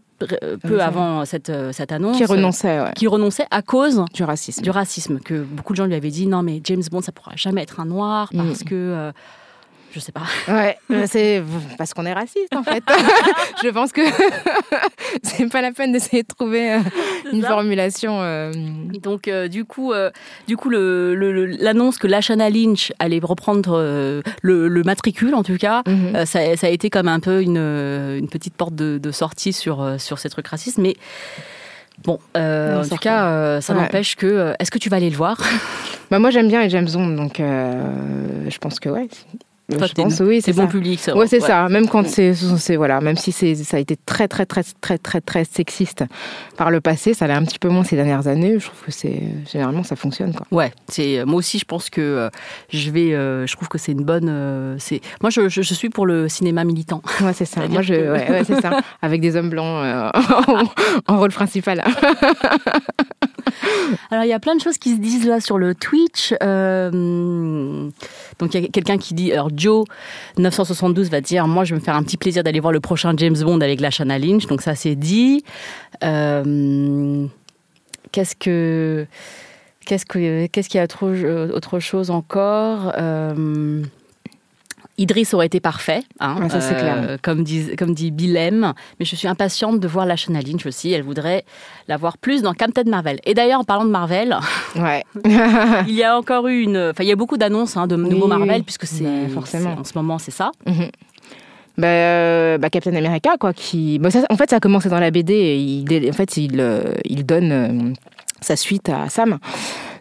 peu 0.62 0.82
avant 0.82 1.26
cette, 1.26 1.52
cette 1.72 1.92
annonce. 1.92 2.18
Qui 2.18 2.26
renonçait, 2.26 2.80
Qui 2.96 3.08
renonçait 3.08 3.48
à 3.52 3.62
cause 3.62 4.04
du 4.14 4.24
racisme. 4.24 4.62
Du 4.62 4.70
racisme. 4.70 5.20
Que 5.20 5.42
beaucoup 5.42 5.74
de 5.74 5.78
gens 5.78 5.86
lui 5.86 5.96
avaient 5.96 6.10
dit 6.10 6.28
non, 6.28 6.44
mais 6.44 6.62
James 6.64 6.84
Bond, 6.92 7.02
ça 7.02 7.12
pourra 7.12 7.34
jamais 7.36 7.64
être 7.64 7.80
un 7.80 7.86
noir 7.86 8.30
mm. 8.34 8.48
parce 8.48 8.64
que. 8.64 9.12
Euh, 9.96 10.00
je 10.00 10.00
sais 10.00 10.12
pas. 10.12 10.24
Ouais, 10.48 10.78
c'est 11.08 11.44
parce 11.78 11.94
qu'on 11.94 12.06
est 12.06 12.14
raciste 12.14 12.56
en 12.56 12.64
fait. 12.64 12.84
je 13.64 13.70
pense 13.70 13.92
que 13.92 14.02
c'est 15.24 15.48
pas 15.50 15.62
la 15.62 15.72
peine 15.72 15.92
d'essayer 15.92 16.24
de 16.24 16.28
trouver 16.28 16.74
euh, 16.74 16.80
une 17.32 17.44
formulation. 17.44 18.22
Euh. 18.22 18.52
Donc 19.02 19.30
du 19.50 19.66
coup, 19.66 19.94
du 20.48 20.58
coup, 20.58 20.70
l'annonce 20.70 21.98
que 21.98 22.08
Lashana 22.08 22.50
Lynch 22.50 22.92
allait 23.00 23.20
reprendre 23.22 24.22
le, 24.42 24.84
matricule, 24.84 25.34
en 25.34 25.44
tout 25.44 25.58
cas, 25.58 25.82
mm-hmm. 25.84 26.26
ça, 26.26 26.68
a 26.68 26.70
été 26.70 26.90
comme 26.90 27.08
un 27.08 27.20
peu 27.20 27.42
une, 27.42 27.58
une 27.58 28.28
petite 28.30 28.56
porte 28.56 28.76
de, 28.76 28.98
de, 28.98 29.12
sortie 29.12 29.54
sur 29.54 29.96
sur 29.98 30.20
ces 30.20 30.30
trucs 30.30 30.48
racistes, 30.48 30.78
mais 30.78 30.96
Bon, 32.04 32.20
euh, 32.36 32.84
en 32.84 32.88
tout 32.88 32.98
cas, 32.98 33.28
euh, 33.28 33.62
ça 33.62 33.74
n'empêche 33.74 34.16
que. 34.16 34.26
Euh, 34.26 34.54
est-ce 34.60 34.70
que 34.70 34.78
tu 34.78 34.90
vas 34.90 34.98
aller 34.98 35.10
le 35.10 35.16
voir? 35.16 35.38
Bah 36.12 36.20
Moi, 36.20 36.30
j'aime 36.30 36.48
bien 36.48 36.62
les 36.62 36.70
James 36.70 36.90
Bond, 36.92 37.16
donc 37.16 37.38
je 37.38 38.58
pense 38.60 38.80
que 38.80 38.90
ouais. 38.90 39.08
Je 39.70 39.94
pense, 39.94 40.20
oui, 40.20 40.42
c'est 40.42 40.54
bon 40.54 40.68
public. 40.68 41.00
Ça, 41.00 41.16
ouais, 41.16 41.28
c'est 41.28 41.40
ça. 41.40 41.68
Même 41.70 41.88
quand 41.88 42.08
c'est, 42.08 42.76
voilà, 42.76 43.02
même 43.02 43.18
si 43.18 43.32
c'est, 43.32 43.56
ça 43.56 43.78
a 43.78 43.80
été 43.80 43.98
très, 43.98 44.28
très, 44.28 44.46
très, 44.46 44.64
très, 44.82 44.98
très, 44.98 45.22
très 45.22 45.46
sexiste 45.46 46.04
par 46.58 46.72
le 46.72 46.82
passé, 46.82 47.14
ça 47.14 47.28
l'est 47.28 47.34
un 47.34 47.44
petit 47.44 47.60
peu 47.60 47.70
moins 47.70 47.84
ces 47.84 47.96
dernières 47.96 48.28
années. 48.28 48.60
Je 48.60 48.66
trouve 48.66 48.82
que 48.86 48.92
c'est, 48.92 49.22
généralement, 49.52 49.84
ça 49.84 49.96
fonctionne, 49.96 50.34
quoi. 50.34 50.46
Ouais, 50.52 50.72
c'est, 50.88 51.26
moi 51.26 51.38
aussi, 51.38 51.60
je 51.60 51.66
pense 51.66 51.90
que 51.90 52.30
je 52.70 52.92
vais, 52.92 53.12
je 53.12 53.56
trouve 53.56 53.68
que 53.68 53.78
c'est 53.78 53.92
une 53.92 54.04
bonne, 54.04 54.78
c'est, 54.80 55.02
moi, 55.22 55.30
je, 55.30 55.50
je, 55.50 55.62
suis 55.62 55.90
pour 55.90 56.06
le 56.06 56.30
cinéma 56.30 56.64
militant. 56.64 57.02
Ouais, 57.22 57.34
c'est 57.34 57.46
ça. 57.46 57.68
moi, 57.70 57.82
je, 57.82 57.94
ouais, 57.94 58.44
c'est 58.46 58.62
ça. 58.62 58.80
Avec 59.02 59.22
des 59.22 59.36
hommes 59.36 59.50
blancs 59.50 59.66
en, 61.08 61.18
rôle 61.18 61.32
principal. 61.32 61.84
Alors, 64.12 64.24
il 64.24 64.30
y 64.30 64.34
a 64.34 64.40
plein 64.40 64.56
de 64.56 64.62
choses 64.62 64.78
qui 64.78 64.96
se 64.96 65.00
disent 65.00 65.28
là 65.28 65.40
sur 65.40 65.58
le 65.58 65.76
Twitch. 65.76 66.34
Euh, 66.42 67.90
donc, 68.40 68.54
il 68.54 68.62
y 68.62 68.66
a 68.66 68.68
quelqu'un 68.68 68.98
qui 68.98 69.14
dit, 69.14 69.32
alors 69.32 69.52
Joe 69.56 69.86
972 70.38 71.10
va 71.10 71.22
dire, 71.22 71.48
moi, 71.48 71.64
je 71.64 71.74
vais 71.74 71.80
me 71.80 71.84
faire 71.84 71.96
un 71.96 72.04
petit 72.04 72.18
plaisir 72.18 72.44
d'aller 72.44 72.60
voir 72.60 72.74
le 72.74 72.80
prochain 72.80 73.14
James 73.18 73.38
Bond 73.38 73.62
avec 73.62 73.80
la 73.80 73.88
Lashana 73.88 74.20
Lynch. 74.20 74.48
Donc, 74.48 74.62
ça, 74.62 74.76
c'est 74.76 74.96
dit. 74.96 75.44
Euh, 76.04 77.26
qu'est-ce 78.12 78.36
que... 78.36 79.06
Qu'est-ce 79.86 80.06
qu'il 80.06 80.78
y 80.78 80.80
a 80.80 80.84
autre, 80.84 81.54
autre 81.54 81.80
chose 81.80 82.10
encore 82.10 82.92
euh, 82.98 83.84
Idriss 84.98 85.34
aurait 85.34 85.48
été 85.48 85.60
parfait, 85.60 86.04
hein, 86.20 86.38
euh, 86.54 87.18
comme, 87.22 87.44
dit, 87.44 87.76
comme 87.76 87.94
dit 87.94 88.12
Bilem, 88.12 88.74
mais 89.00 89.06
je 89.06 89.16
suis 89.16 89.28
impatiente 89.28 89.80
de 89.80 89.88
voir 89.88 90.06
la 90.06 90.16
Lynch 90.16 90.66
aussi. 90.66 90.92
Elle 90.92 91.04
voudrait 91.04 91.44
la 91.88 91.98
voir 91.98 92.18
plus 92.18 92.42
dans 92.42 92.54
Captain 92.54 92.84
Marvel. 92.86 93.20
Et 93.26 93.34
d'ailleurs, 93.34 93.60
en 93.60 93.64
parlant 93.66 93.86
de 93.86 93.90
Marvel, 93.90 94.38
ouais. 94.78 95.04
il 95.26 95.94
y 95.94 96.04
a 96.04 96.18
encore 96.18 96.48
eu 96.48 96.62
une. 96.62 96.78
Enfin, 96.78 97.04
il 97.04 97.08
y 97.08 97.12
a 97.12 97.16
beaucoup 97.18 97.38
d'annonces 97.38 97.76
hein, 97.76 97.88
de 97.88 97.96
nouveaux 97.96 98.28
Marvel, 98.28 98.64
puisque 98.64 98.86
c'est. 98.86 99.28
forcément. 99.28 99.76
En 99.80 99.84
ce 99.84 99.94
moment, 99.96 100.18
c'est 100.18 100.32
ça. 100.32 100.52
Mhm. 100.66 100.90
Bah, 101.78 101.88
euh, 101.88 102.58
bah, 102.58 102.70
Captain 102.70 102.96
America, 102.96 103.32
quoi, 103.38 103.52
qui. 103.52 104.00
en 104.02 104.38
fait, 104.38 104.50
ça 104.50 104.56
a 104.56 104.60
commencé 104.62 104.88
dans 104.88 105.00
la 105.00 105.12
BD. 105.12 105.34
Et 105.34 105.58
il, 105.58 106.10
en 106.10 106.14
fait, 106.14 106.38
il, 106.38 106.62
euh, 106.62 106.94
il 107.04 107.26
donne 107.26 107.96
sa 108.40 108.56
suite 108.56 108.88
à 108.90 109.10
Sam 109.10 109.40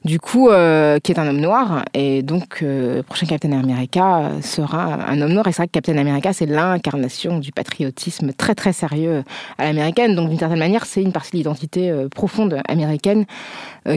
du 0.05 0.21
coup, 0.21 0.51
euh, 0.51 0.99
qui 0.99 1.13
est 1.13 1.19
un 1.19 1.27
homme 1.27 1.41
noir. 1.41 1.85
Et 1.95 2.23
donc, 2.23 2.61
euh, 2.63 2.97
le 2.97 3.03
prochain 3.03 3.27
Captain 3.27 3.53
America 3.53 4.33
sera 4.43 4.99
un 5.09 5.21
homme 5.21 5.33
noir. 5.33 5.47
Et 5.49 5.53
c'est 5.53 5.59
vrai 5.59 5.67
que 5.67 5.73
Captain 5.73 5.97
America, 5.97 6.33
c'est 6.33 6.47
l'incarnation 6.47 7.39
du 7.39 7.53
patriotisme 7.53 8.33
très, 8.33 8.55
très 8.55 8.73
sérieux 8.73 9.25
à 9.57 9.65
l'américaine. 9.65 10.15
Donc, 10.15 10.29
d'une 10.29 10.39
certaine 10.39 10.59
manière, 10.59 10.85
c'est 10.85 11.03
une 11.03 11.13
partie 11.13 11.33
de 11.33 11.37
l'identité 11.39 11.91
euh, 11.91 12.09
profonde 12.09 12.61
américaine 12.69 13.25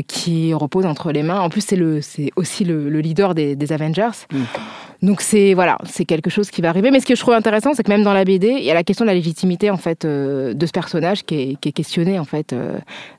qui 0.08 0.54
repose 0.54 0.86
entre 0.86 1.14
les 1.14 1.24
mains. 1.24 1.40
En 1.40 1.48
plus, 1.48 1.62
c'est, 1.62 1.78
le, 1.78 2.02
aussi 2.36 2.66
le, 2.66 2.90
leader 3.00 3.36
des, 3.36 3.72
Avengers. 3.72 4.26
Mm. 4.34 4.38
Donc 5.02 5.22
c'est 5.22 5.54
voilà, 5.54 5.78
c'est 5.86 6.06
quelque 6.06 6.30
chose 6.30 6.50
qui 6.50 6.62
va 6.62 6.70
arriver. 6.70 6.92
Mais 6.92 7.00
ce 7.00 7.06
que 7.06 7.16
je 7.16 7.22
trouve 7.22 7.34
intéressant, 7.34 7.74
c'est 7.74 7.84
que 7.84 7.92
même 7.92 8.04
dans 8.04 8.14
la 8.14 8.26
BD, 8.26 8.48
il 8.48 8.64
y 8.64 8.72
a 8.72 8.74
la 8.74 8.84
question 8.84 9.06
de 9.06 9.10
la 9.10 9.16
légitimité 9.16 9.70
en 9.70 9.78
fait 9.78 10.06
de 10.06 10.66
ce 10.66 10.72
personnage 10.72 11.24
qui 11.24 11.36
est, 11.36 11.56
qui 11.60 11.70
est 11.70 11.72
questionné 11.74 12.20
en 12.20 12.26
fait. 12.26 12.56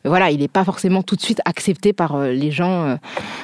voilà, 0.04 0.30
il 0.30 0.40
n'est 0.40 0.48
pas 0.48 0.64
forcément 0.64 1.02
tout 1.02 1.16
de 1.16 1.20
suite 1.20 1.40
accepté 1.44 1.92
par 1.92 2.18
les 2.18 2.50
gens 2.50 2.78
euh, 2.84 2.96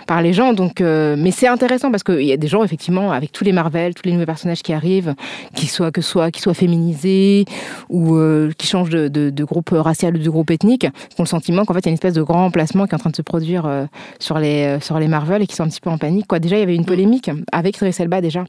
par 0.07 0.23
les 0.23 0.33
gens. 0.33 0.53
Donc, 0.53 0.81
euh, 0.81 1.17
mais 1.19 1.31
c'est 1.31 1.47
intéressant 1.47 1.91
parce 1.91 2.03
qu'il 2.03 2.23
y 2.23 2.33
a 2.33 2.37
des 2.37 2.49
gens 2.49 2.63
effectivement 2.63 3.13
avec 3.13 3.33
tous 3.33 3.45
les 3.45 3.53
Marvel, 3.53 3.95
tous 3.95 4.05
les 4.05 4.13
nouveaux 4.13 4.27
personnages 4.27 4.63
qui 4.63 4.73
arrivent, 4.73 5.15
qui 5.55 5.67
soient 5.67 5.91
que 5.91 6.01
soit 6.01 6.31
qui 6.31 6.41
soient 6.41 6.55
féminisés 6.55 7.45
ou 7.89 8.17
euh, 8.17 8.51
qui 8.59 8.67
changent 8.67 8.91
de, 8.91 9.09
de, 9.09 9.45
groupe 9.45 9.71
racial 9.73 10.17
ou 10.17 10.19
de 10.19 10.31
groupe 10.31 10.51
ethnique, 10.51 10.81
qui 10.83 11.21
ont 11.21 11.25
le 11.25 11.29
sentiment 11.29 11.65
qu'en 11.65 11.75
fait 11.75 11.81
il 11.81 11.87
y 11.87 11.89
a 11.89 11.91
une 11.91 11.95
espèce 11.95 12.15
de 12.15 12.23
grand 12.23 12.47
emplacement 12.47 12.87
qui 12.87 12.93
est 12.93 12.97
en 12.97 12.99
train 12.99 13.11
de 13.11 13.17
se 13.17 13.23
produire 13.23 13.87
sur 14.19 14.39
les 14.39 14.79
sur 14.81 14.99
les 14.99 15.09
Marvel 15.09 15.43
et 15.43 15.47
qui 15.47 15.55
sont 15.55 15.65
un 15.65 15.69
petit 15.69 15.81
peu 15.81 15.91
en 15.91 15.99
panique. 15.99 16.27
Quoi. 16.27 16.39
Déjà, 16.39 16.57
il 16.57 16.61
y 16.61 16.63
avait 16.63 16.75
une 16.75 16.85
polémique 16.85 17.31
avec 17.53 17.77
Idris 17.77 17.97
Elba 17.99 18.21
déjà 18.25 18.45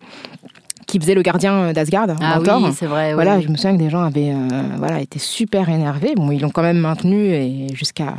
qui 0.87 0.99
faisait 0.99 1.15
le 1.15 1.23
gardien 1.23 1.73
d'Asgard, 1.73 2.07
ah 2.21 2.39
oui, 2.39 2.71
c'est 2.73 2.85
vrai. 2.85 3.15
Voilà, 3.15 3.41
je 3.41 3.47
me 3.47 3.55
souviens 3.55 3.73
que 3.73 3.81
des 3.81 3.89
gens 3.89 4.03
avaient 4.03 4.33
voilà 4.77 5.01
été 5.01 5.19
super 5.19 5.67
énervés. 5.69 6.13
Bon, 6.15 6.31
ils 6.31 6.39
l'ont 6.39 6.51
quand 6.51 6.61
même 6.61 6.77
maintenu 6.77 7.33
et 7.33 7.67
jusqu'à 7.73 8.15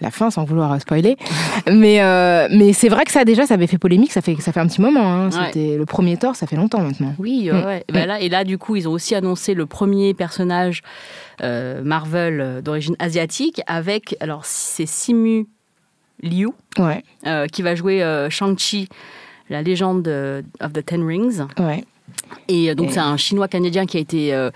la 0.00 0.10
fin 0.10 0.30
sans 0.30 0.44
vouloir 0.44 0.80
spoiler. 0.80 1.16
mais 1.72 2.02
euh, 2.02 2.48
mais 2.50 2.72
c'est 2.72 2.88
vrai 2.88 3.04
que 3.04 3.10
ça 3.10 3.24
déjà 3.24 3.46
ça 3.46 3.54
avait 3.54 3.66
fait 3.66 3.78
polémique, 3.78 4.12
ça 4.12 4.20
fait 4.20 4.36
ça 4.40 4.52
fait 4.52 4.60
un 4.60 4.66
petit 4.66 4.80
moment. 4.80 5.12
Hein. 5.12 5.30
C'était 5.30 5.76
le 5.76 5.86
premier 5.86 6.16
Thor, 6.16 6.36
ça 6.36 6.46
fait 6.46 6.56
longtemps 6.56 6.80
maintenant. 6.80 7.14
Oui, 7.18 7.50
mm. 7.50 7.64
ouais. 7.64 7.84
Ben 7.92 8.06
là, 8.06 8.20
et 8.20 8.28
là 8.28 8.44
du 8.44 8.58
coup 8.58 8.76
ils 8.76 8.88
ont 8.88 8.92
aussi 8.92 9.14
annoncé 9.14 9.54
le 9.54 9.66
premier 9.66 10.14
personnage 10.14 10.82
euh, 11.42 11.82
Marvel 11.82 12.40
euh, 12.40 12.60
d'origine 12.60 12.96
asiatique 12.98 13.60
avec 13.66 14.16
alors 14.20 14.44
c'est 14.44 14.86
Simu 14.86 15.46
Liu 16.20 16.48
ouais. 16.78 17.04
qui 17.52 17.62
va 17.62 17.76
jouer 17.76 18.26
Shang-Chi, 18.28 18.88
la 19.50 19.62
légende 19.62 20.08
of 20.60 20.72
the 20.72 20.84
Ten 20.84 21.06
Rings. 21.06 21.40
Ouais. 21.58 21.84
Et 22.48 22.74
donc 22.74 22.90
c'est 22.90 23.00
un 23.00 23.16
Chinois 23.16 23.48
canadien 23.48 23.86
qui 23.86 23.96
a 23.96 24.00
été 24.00 24.48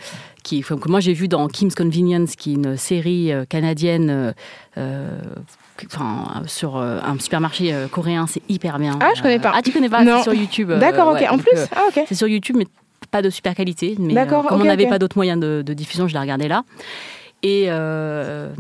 qui, 0.43 0.63
que 0.63 0.89
moi 0.89 1.01
j'ai 1.01 1.13
vu 1.13 1.29
dans 1.29 1.47
Kim's 1.49 1.75
Convenience, 1.75 2.35
qui 2.37 2.53
est 2.53 2.55
une 2.55 2.77
série 2.77 3.31
canadienne 3.49 4.35
enfin, 4.77 6.43
sur 6.47 6.77
un 6.77 7.19
supermarché 7.19 7.75
coréen, 7.91 8.27
c'est 8.27 8.43
hyper 8.49 8.79
bien. 8.79 8.99
Ah, 9.01 9.11
je 9.15 9.23
connais 9.23 9.39
pas. 9.39 9.53
Ah, 9.55 9.63
tu 9.63 9.73
connais 9.73 9.89
pas? 9.91 10.05
C'est 10.05 10.23
sur 10.23 10.35
YouTube. 10.35 10.73
D'accord, 10.73 11.09
ok. 11.09 11.27
en 11.31 11.39
plus, 11.39 11.59
ah, 11.75 11.83
ok. 11.89 12.05
C'est 12.09 12.15
sur 12.15 12.29
YouTube, 12.29 12.57
mais 12.59 12.67
pas 13.11 13.23
de 13.23 13.31
super 13.31 13.55
qualité. 13.55 13.97
Mais 13.99 14.27
comme 14.27 14.47
on 14.51 14.65
n'avait 14.65 14.89
pas 14.89 14.99
d'autres 14.99 15.17
moyens 15.17 15.39
de, 15.39 15.63
de, 15.65 15.75
diffusion, 15.75 16.09
je 16.09 16.15
l'ai 16.15 16.21
regardé 16.21 16.49
là. 16.49 16.65
Et, 17.43 17.65
euh, 17.69 18.51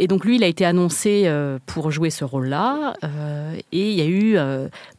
et, 0.00 0.08
donc 0.08 0.24
lui, 0.24 0.36
il 0.36 0.44
a 0.44 0.48
été 0.48 0.64
annoncé 0.64 1.22
euh, 1.26 1.58
pour 1.66 1.92
jouer 1.92 2.10
ce 2.10 2.24
rôle-là. 2.24 2.94
Euh, 3.04 3.54
et 3.70 3.90
il 3.90 3.96
y 3.96 4.00
a 4.00 4.06
eu 4.06 4.36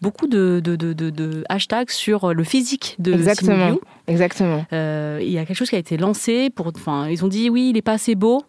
beaucoup 0.02 0.28
de, 0.28 0.62
de, 0.64 0.76
de, 0.76 1.44
hashtags 1.50 1.90
sur 1.90 2.34
le 2.34 2.44
physique 2.44 2.96
de 3.00 3.14
Exactement. 3.14 3.78
Exactement. 4.08 4.66
il 4.72 5.30
y 5.30 5.38
a 5.38 5.46
quelque 5.46 5.58
chose 5.58 5.70
qui 5.70 5.76
a 5.76 5.80
été 5.80 5.98
lancé 5.98 6.50
pour. 6.50 6.68
Enfin, 6.68 7.10
ils 7.10 7.26
ont 7.26 7.28
dit 7.28 7.50
oui, 7.50 7.70
il 7.70 7.74
n'est 7.74 7.82
pas 7.82 7.94
assez 7.94 8.16
beau 8.16 8.44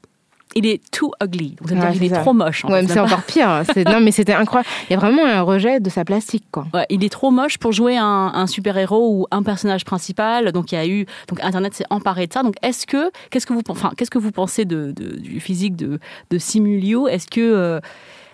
il 0.57 0.67
est 0.67 0.81
too 0.91 1.13
ugly. 1.23 1.55
Donc 1.61 1.69
ça 1.69 1.75
veut 1.75 1.81
dire 1.83 1.93
qu'il 1.93 2.13
est, 2.13 2.21
trop 2.21 2.33
moche. 2.33 2.65
ouais, 2.65 2.87
c'est 2.89 2.99
encore 2.99 3.23
pire. 3.23 3.63
non, 3.87 4.01
mais 4.01 4.11
c'était 4.11 4.33
incroyable. 4.33 4.69
Il 4.91 4.95
y 4.95 4.97
a 4.97 4.99
vraiment 4.99 5.25
un 5.25 5.43
rejet 5.43 5.81
de 5.81 5.91
sa 5.91 6.05
plastique, 6.05 6.45
quoi. 6.51 6.67
Ouais, 6.73 6.87
il 6.91 7.05
est 7.05 7.11
trop 7.11 7.31
moche 7.31 7.59
pour 7.59 7.73
jouer 7.73 7.97
un, 7.97 8.33
un 8.35 8.47
super-héros 8.47 9.21
ou 9.21 9.27
un 9.31 9.43
personnage 9.43 9.85
principal. 9.85 10.53
Donc 10.53 10.73
il 10.73 10.77
y 10.77 10.79
a 10.79 10.87
eu, 10.87 11.07
donc 11.29 11.43
Internet 11.43 11.75
s'est 11.75 11.85
emparé 11.91 12.27
de 12.27 12.33
ça. 12.33 12.43
Donc 12.43 12.55
est-ce 12.63 12.87
que, 12.87 13.11
qu'est-ce 13.31 13.47
que 13.47 13.53
vous, 13.53 13.63
enfin, 13.69 13.93
qu'est-ce 13.97 14.11
que 14.11 14.19
vous 14.19 14.33
pensez 14.33 14.65
de, 14.65 14.93
du 14.93 15.41
physique 15.41 15.77
de, 15.77 15.99
de 16.31 16.39
Simulio 16.39 17.07
Est-ce 17.09 17.27
que 17.27 17.41
euh, 17.41 17.81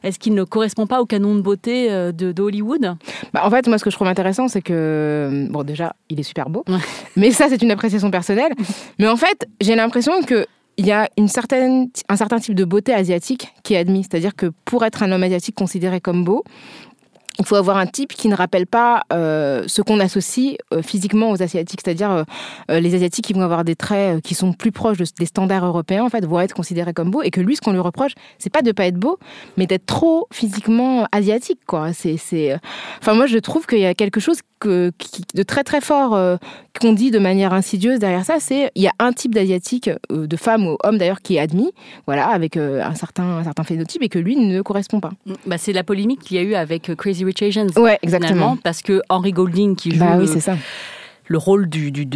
est-ce 0.02 0.18
qu'il 0.18 0.34
ne 0.34 0.44
correspond 0.44 0.86
pas 0.86 1.00
au 1.00 1.06
canon 1.06 1.34
de 1.34 1.40
beauté 1.40 1.90
euh, 1.90 2.12
de, 2.12 2.40
Hollywood? 2.40 2.96
Bah, 3.32 3.42
En 3.44 3.50
fait, 3.50 3.66
moi, 3.68 3.78
ce 3.78 3.84
que 3.84 3.90
je 3.90 3.96
trouve 3.96 4.08
intéressant, 4.08 4.48
c'est 4.48 4.62
que, 4.62 5.46
bon, 5.50 5.62
déjà, 5.62 5.94
il 6.08 6.18
est 6.18 6.24
super 6.24 6.50
beau, 6.50 6.64
mais 7.16 7.30
ça, 7.30 7.46
c'est 7.48 7.62
une 7.62 7.70
appréciation 7.70 8.10
personnelle. 8.10 8.52
mais 8.98 9.08
en 9.08 9.16
fait, 9.16 9.46
j'ai 9.60 9.76
l'impression 9.76 10.22
que 10.22 10.46
il 10.76 10.86
y 10.86 10.92
a 10.92 11.08
une 11.18 11.28
certaine, 11.28 11.88
un 12.08 12.16
certain 12.16 12.38
type 12.38 12.54
de 12.54 12.64
beauté 12.64 12.94
asiatique 12.94 13.48
qui 13.62 13.74
est 13.74 13.78
admis. 13.78 14.04
C'est-à-dire 14.04 14.34
que 14.34 14.52
pour 14.64 14.84
être 14.84 15.02
un 15.02 15.12
homme 15.12 15.22
asiatique 15.22 15.54
considéré 15.54 16.00
comme 16.00 16.24
beau, 16.24 16.44
il 17.38 17.46
faut 17.46 17.56
avoir 17.56 17.76
un 17.76 17.86
type 17.86 18.12
qui 18.12 18.28
ne 18.28 18.34
rappelle 18.34 18.66
pas 18.66 19.02
euh, 19.12 19.64
ce 19.66 19.80
qu'on 19.82 20.00
associe 20.00 20.56
euh, 20.72 20.82
physiquement 20.82 21.30
aux 21.30 21.42
asiatiques, 21.42 21.80
c'est-à-dire 21.84 22.24
euh, 22.70 22.80
les 22.80 22.94
asiatiques 22.94 23.24
qui 23.24 23.32
vont 23.32 23.42
avoir 23.42 23.64
des 23.64 23.74
traits 23.74 24.22
qui 24.22 24.34
sont 24.34 24.52
plus 24.52 24.72
proches 24.72 24.98
des 24.98 25.26
standards 25.26 25.64
européens 25.64 26.04
en 26.04 26.10
fait 26.10 26.24
vont 26.24 26.40
être 26.40 26.54
considérés 26.54 26.92
comme 26.92 27.10
beaux. 27.10 27.22
Et 27.22 27.30
que 27.30 27.40
lui 27.40 27.56
ce 27.56 27.60
qu'on 27.60 27.72
lui 27.72 27.80
reproche 27.80 28.12
c'est 28.38 28.52
pas 28.52 28.62
de 28.62 28.72
pas 28.72 28.86
être 28.86 28.98
beau 28.98 29.18
mais 29.56 29.66
d'être 29.66 29.86
trop 29.86 30.26
physiquement 30.32 31.06
asiatique 31.12 31.60
enfin 31.72 33.14
moi 33.14 33.26
je 33.26 33.38
trouve 33.38 33.66
qu'il 33.66 33.78
y 33.78 33.86
a 33.86 33.94
quelque 33.94 34.20
chose 34.20 34.38
de 34.64 35.42
très 35.42 35.64
très 35.64 35.80
fort 35.80 36.38
qu'on 36.80 36.92
dit 36.92 37.10
de 37.10 37.18
manière 37.18 37.52
insidieuse 37.52 37.98
derrière 37.98 38.24
ça, 38.24 38.36
c'est 38.38 38.70
il 38.74 38.82
y 38.82 38.86
a 38.86 38.92
un 38.98 39.12
type 39.12 39.34
d'asiatique, 39.34 39.90
de 40.10 40.36
femme 40.36 40.66
ou 40.66 40.76
homme 40.84 40.98
d'ailleurs, 40.98 41.20
qui 41.20 41.36
est 41.36 41.38
admis, 41.38 41.72
voilà, 42.06 42.28
avec 42.28 42.56
un 42.56 42.94
certain 42.94 43.64
phénotype 43.64 44.02
et 44.02 44.08
que 44.08 44.18
lui 44.18 44.36
ne 44.36 44.62
correspond 44.62 45.00
pas. 45.00 45.10
Bah, 45.46 45.58
c'est 45.58 45.72
la 45.72 45.84
polémique 45.84 46.20
qu'il 46.20 46.36
y 46.36 46.40
a 46.40 46.42
eu 46.42 46.54
avec 46.54 46.94
Crazy 46.94 47.21
Rich 47.24 47.42
Asians. 47.42 47.68
Ouais, 47.76 47.98
exactement. 48.02 48.56
Parce 48.56 48.82
que 48.82 49.02
Henry 49.08 49.32
Golding 49.32 49.76
qui 49.76 49.96
bah 49.96 50.14
joue. 50.14 50.22
oui, 50.22 50.28
c'est 50.32 50.40
ça 50.40 50.56
le 51.32 51.38
rôle 51.38 51.68
du, 51.68 51.90
du, 51.90 52.06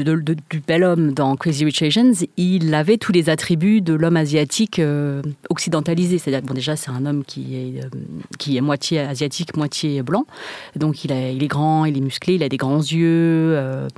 bel 0.66 0.84
homme 0.84 1.12
dans 1.12 1.36
Crazy 1.36 1.64
Rich 1.64 1.82
Asians, 1.82 2.12
il 2.36 2.74
avait 2.74 2.98
tous 2.98 3.12
les 3.12 3.30
attributs 3.30 3.80
de 3.80 3.94
l'homme 3.94 4.18
asiatique 4.18 4.78
euh, 4.78 5.22
occidentalisé. 5.48 6.18
C'est-à-dire, 6.18 6.46
bon, 6.46 6.52
déjà, 6.52 6.76
c'est 6.76 6.90
un 6.90 7.06
homme 7.06 7.24
qui 7.24 7.56
est, 7.56 7.84
euh, 7.84 7.88
qui 8.38 8.58
est 8.58 8.60
moitié 8.60 9.00
asiatique, 9.00 9.56
moitié 9.56 10.02
blanc. 10.02 10.26
Donc, 10.74 11.04
il, 11.04 11.12
il 11.12 11.42
est 11.42 11.48
grand, 11.48 11.86
il 11.86 11.96
est 11.96 12.00
musclé, 12.02 12.34
il 12.34 12.42
a 12.42 12.50
des 12.50 12.58
grands 12.58 12.82
yeux, 12.82 13.54
euh, 13.56 13.88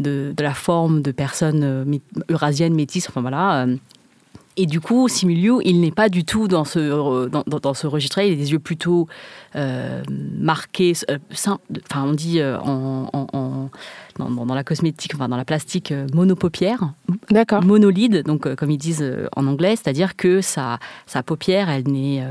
de, 0.00 0.34
de, 0.36 0.42
la 0.42 0.54
forme 0.54 1.02
de 1.02 1.12
personnes 1.12 2.00
eurasiennes, 2.28 2.74
métisses, 2.74 3.08
enfin 3.08 3.20
voilà. 3.20 3.66
Et 4.56 4.66
du 4.66 4.80
coup, 4.80 5.08
Simulio, 5.08 5.60
il 5.64 5.80
n'est 5.80 5.90
pas 5.90 6.08
du 6.08 6.24
tout 6.24 6.48
dans 6.48 6.64
ce, 6.64 7.28
dans, 7.28 7.42
dans, 7.44 7.74
ce 7.74 7.86
registre-là. 7.86 8.26
Il 8.26 8.32
a 8.32 8.36
des 8.36 8.52
yeux 8.52 8.58
plutôt 8.58 9.08
marqués, 9.54 10.92
enfin, 11.32 11.58
on 12.04 12.12
dit 12.12 12.42
en, 12.42 13.08
en 13.12 13.70
dans, 14.18 14.54
la 14.54 14.64
cosmétique, 14.64 15.14
enfin 15.14 15.28
dans 15.28 15.36
la 15.36 15.44
plastique 15.44 15.92
euh, 15.92 16.06
monopaupière. 16.14 16.92
D'accord. 17.30 17.62
Monolide, 17.62 18.22
donc 18.22 18.46
euh, 18.46 18.54
comme 18.54 18.70
ils 18.70 18.78
disent 18.78 19.02
euh, 19.02 19.28
en 19.36 19.46
anglais, 19.46 19.76
c'est-à-dire 19.76 20.16
que 20.16 20.40
sa, 20.40 20.78
sa 21.06 21.22
paupière, 21.22 21.68
elle, 21.68 21.88
est, 21.94 22.22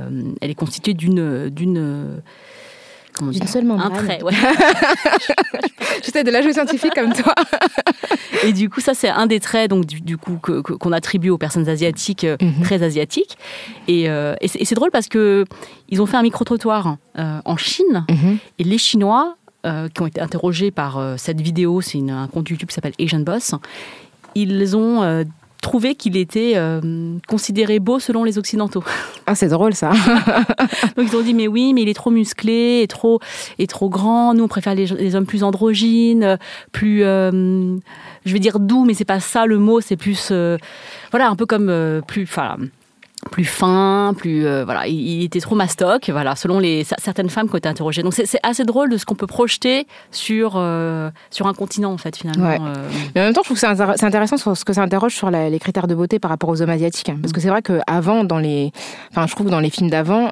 elle 0.42 0.50
est 0.50 0.56
constituée 0.56 0.94
d'une 0.94 1.50
d'une 1.50 2.22
comment 3.14 3.32
dire 3.32 3.48
seule 3.48 3.70
Un 3.70 3.90
trait, 3.90 4.22
ouais. 4.24 4.34
J'étais 6.04 6.24
de 6.24 6.32
la 6.32 6.42
jouer 6.42 6.54
scientifique 6.54 6.94
comme 6.96 7.14
toi. 7.14 7.34
et 8.44 8.54
du 8.54 8.70
coup, 8.70 8.82
ça, 8.82 8.94
c'est 8.94 9.10
un 9.10 9.28
des 9.28 9.40
traits 9.40 9.70
donc, 9.70 9.86
du, 9.86 10.18
coup, 10.18 10.40
qu'on 10.42 10.92
attribue 10.92 11.30
aux 11.30 11.38
personnes 11.38 11.70
asiatiques, 11.70 12.26
mhm. 12.26 12.64
très 12.64 12.84
asiatiques. 12.84 13.38
Et, 13.88 14.04
et 14.04 14.66
c'est 14.66 14.76
drôle 14.76 14.92
parce 14.92 15.08
que 15.08 15.46
ils 15.90 16.02
ont 16.02 16.06
fait 16.06 16.18
un 16.18 16.24
micro-trottoir 16.24 16.98
en 17.16 17.58
Chine. 17.58 18.06
Mhm. 18.10 18.38
Et 18.60 18.64
les 18.64 18.78
Chinois 18.78 19.38
euh, 19.66 19.88
qui 19.88 20.02
ont 20.02 20.08
été 20.08 20.20
interrogés 20.20 20.72
par 20.72 20.98
euh, 20.98 21.16
cette 21.16 21.40
vidéo, 21.40 21.80
c'est 21.80 21.98
un 22.10 22.28
compte 22.28 22.50
YouTube 22.50 22.68
qui 22.68 22.76
s'appelle 22.76 22.92
Asian 23.00 23.22
Boss, 23.22 23.56
ils 24.36 24.76
ont 24.76 25.24
euh, 25.64 25.70
trouvé 25.70 25.96
qu'il 25.96 26.18
était 26.18 26.56
considéré 27.28 27.80
beau 27.80 28.00
selon 28.00 28.24
les 28.24 28.38
Occidentaux. 28.38 28.84
Ah, 29.26 29.36
c'est 29.36 29.48
drôle 29.48 29.74
ça. 29.74 29.92
Donc 30.98 31.08
ils 31.08 31.16
ont 31.16 31.22
dit 31.22 31.34
mais 31.34 31.48
oui, 31.48 31.74
mais 31.74 31.84
il 31.84 31.88
est 31.88 31.94
trop 31.94 32.12
musclé, 32.12 32.82
et 32.82 32.88
trop, 32.88 33.22
et 33.58 33.68
trop 33.68 33.88
grand. 33.88 34.34
Nous 34.34 34.44
on 34.44 34.50
préfère 34.50 34.76
les, 34.76 35.16
hommes 35.16 35.26
plus 35.26 35.44
androgynes, 35.44 36.38
plus, 36.74 37.00
je 37.00 37.80
vais 38.26 38.40
dire 38.40 38.60
doux, 38.60 38.84
mais 38.84 38.94
c'est 38.94 39.06
pas 39.06 39.22
ça 39.22 39.46
le 39.46 39.60
mot. 39.60 39.80
C'est 39.80 39.96
plus, 39.96 40.34
voilà, 41.12 41.30
un 41.30 41.38
peu 41.38 41.46
comme 41.46 42.02
plus, 42.06 42.24
enfin 42.24 42.58
plus 43.32 43.46
fin, 43.46 44.14
plus 44.18 44.46
euh, 44.46 44.64
voilà, 44.66 44.88
il, 44.88 45.24
était 45.24 45.40
trop 45.40 45.56
mastoc, 45.56 46.10
voilà, 46.10 46.36
selon 46.36 46.60
les 46.60 46.84
certaines 46.84 47.30
femmes 47.30 47.48
qui 47.48 47.56
ont 47.56 47.58
été 47.58 47.70
interrogées. 47.70 48.04
Donc 48.04 48.14
c'est 48.14 48.40
assez 48.44 48.64
drôle 48.64 48.90
de 48.90 48.98
ce 48.98 49.06
qu'on 49.06 49.16
peut 49.16 49.28
projeter 49.28 49.88
sur 50.12 50.54
euh, 50.56 51.10
sur 51.30 51.48
un 51.48 51.54
continent 51.54 51.92
en 51.92 51.98
fait 51.98 52.16
finalement. 52.16 52.50
Euh. 52.50 52.74
Mais 53.16 53.22
en 53.22 53.24
même 53.26 53.34
temps, 53.34 53.42
je 53.44 53.54
trouve 53.54 53.60
que 53.60 53.96
c'est 53.96 54.06
intéressant 54.06 54.38
sur 54.38 54.56
ce 54.56 54.66
que 54.66 54.74
ça 54.74 54.82
interroge 54.82 55.16
sur 55.16 55.32
les 55.32 55.60
critères 55.60 55.88
de 55.88 55.96
beauté 55.96 56.20
par 56.20 56.30
rapport 56.30 56.50
aux 56.50 56.62
hommes 56.62 56.70
asiatiques, 56.70 57.12
parce 57.22 57.34
que 57.34 57.42
c'est 57.42 57.50
vrai 57.50 57.62
qu'avant 57.62 58.24
dans 58.24 58.40
les, 58.40 58.72
enfin 59.12 59.28
je 59.28 59.34
trouve 59.34 59.48
que 59.48 59.52
dans 59.52 59.60
les 59.60 59.70
films 59.70 59.90
d'avant, 59.90 60.30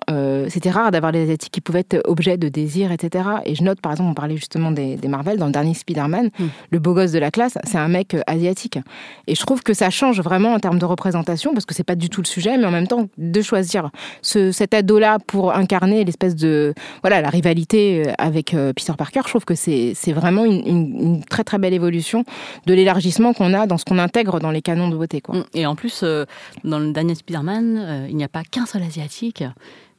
c'était 0.49 0.71
rare 0.71 0.91
d'avoir 0.91 1.11
des 1.11 1.23
asiatiques 1.23 1.53
qui 1.53 1.61
pouvaient 1.61 1.79
être 1.79 2.01
objets 2.05 2.37
de 2.37 2.49
désir, 2.49 2.91
etc. 2.91 3.25
Et 3.45 3.55
je 3.55 3.63
note 3.63 3.81
par 3.81 3.91
exemple, 3.91 4.11
on 4.11 4.13
parlait 4.13 4.37
justement 4.37 4.71
des, 4.71 4.95
des 4.95 5.07
Marvel 5.07 5.37
dans 5.37 5.47
le 5.47 5.51
dernier 5.51 5.73
Spider-Man, 5.73 6.29
mm. 6.37 6.45
le 6.71 6.79
beau 6.79 6.93
gosse 6.93 7.11
de 7.11 7.19
la 7.19 7.31
classe, 7.31 7.57
c'est 7.63 7.77
un 7.77 7.87
mec 7.87 8.15
asiatique. 8.27 8.79
Et 9.27 9.35
je 9.35 9.41
trouve 9.41 9.63
que 9.63 9.73
ça 9.73 9.89
change 9.89 10.21
vraiment 10.21 10.53
en 10.53 10.59
termes 10.59 10.79
de 10.79 10.85
représentation, 10.85 11.53
parce 11.53 11.65
que 11.65 11.73
c'est 11.73 11.83
pas 11.83 11.95
du 11.95 12.09
tout 12.09 12.21
le 12.21 12.27
sujet, 12.27 12.57
mais 12.57 12.65
en 12.65 12.71
même 12.71 12.80
temps 12.87 13.07
de 13.17 13.41
choisir 13.41 13.89
ce, 14.21 14.51
cet 14.51 14.73
ado-là 14.73 15.17
pour 15.25 15.53
incarner 15.53 16.03
l'espèce 16.03 16.35
de 16.35 16.73
voilà 17.01 17.21
la 17.21 17.29
rivalité 17.29 18.07
euh, 18.07 18.13
avec 18.17 18.53
euh, 18.53 18.73
Peter 18.73 18.93
Parker, 18.97 19.21
je 19.25 19.29
trouve 19.29 19.45
que 19.45 19.55
c'est 19.55 19.93
vraiment 20.11 20.45
une, 20.45 21.23
très 21.29 21.43
très 21.43 21.57
belle 21.57 21.73
évolution 21.73 22.23
de 22.65 22.73
l'élargissement 22.73 23.33
qu'on 23.33 23.53
a 23.53 23.67
dans 23.67 23.77
ce 23.77 23.85
qu'on 23.85 23.99
intègre 23.99 24.39
dans 24.39 24.51
les 24.51 24.61
canons 24.61 24.89
de 24.89 24.95
beauté. 24.95 25.21
Quoi. 25.21 25.39
Mm. 25.39 25.43
Et 25.53 25.65
en 25.65 25.75
plus, 25.75 26.01
euh, 26.03 26.25
dans 26.63 26.79
le 26.79 26.91
Daniel 26.91 27.15
Spider-Man, 27.15 28.07
il 28.09 28.15
n'y 28.15 28.23
a 28.23 28.29
pas 28.29 28.43
qu'un 28.43 28.65
seul 28.65 28.83
asiatique 28.83 29.43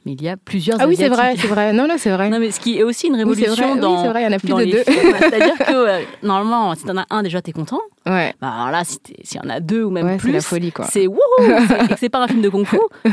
mais 0.05 0.13
il 0.13 0.21
y 0.21 0.27
a 0.27 0.35
plusieurs 0.35 0.81
Ah 0.81 0.87
oui, 0.87 0.97
c'est 0.97 1.07
vrai, 1.07 1.35
c'est 1.37 1.47
vrai. 1.47 1.71
Non, 1.71 1.87
non, 1.87 1.95
c'est 1.97 2.11
vrai. 2.11 2.29
Non, 2.29 2.39
mais 2.39 2.51
ce 2.51 2.59
qui 2.59 2.77
est 2.77 2.83
aussi 2.83 3.07
une 3.07 3.15
révolution 3.15 3.73
oui, 3.73 3.79
dans. 3.79 3.95
Oui, 3.95 3.99
c'est 4.01 4.09
vrai, 4.09 4.21
il 4.21 4.25
y 4.25 4.27
en 4.27 4.33
a 4.33 4.39
plus 4.39 4.49
de 4.49 4.71
deux. 4.71 4.83
C'est-à-dire 4.85 5.57
que 5.57 5.73
euh, 5.73 6.01
normalement, 6.23 6.75
si 6.75 6.83
t'en 6.83 6.97
as 6.97 7.05
un, 7.09 7.23
déjà, 7.23 7.41
t'es 7.41 7.53
content. 7.53 7.79
Ouais. 8.05 8.33
Bah, 8.41 8.51
alors 8.53 8.71
là, 8.71 8.83
s'il 8.83 9.37
y 9.37 9.39
en 9.39 9.49
a 9.49 9.61
deux 9.61 9.83
ou 9.83 9.91
même 9.91 10.17
plus. 10.17 10.31
C'est 10.31 10.35
la 10.35 10.41
folie, 10.41 10.71
quoi. 10.71 10.85
C'est 10.85 11.07
wouhou 11.07 11.19
Et 11.39 11.87
que 11.87 11.97
c'est 11.97 12.09
pas 12.09 12.19
un 12.19 12.27
film 12.27 12.41
de 12.41 12.49
kung 12.49 12.65
fu. 12.65 12.77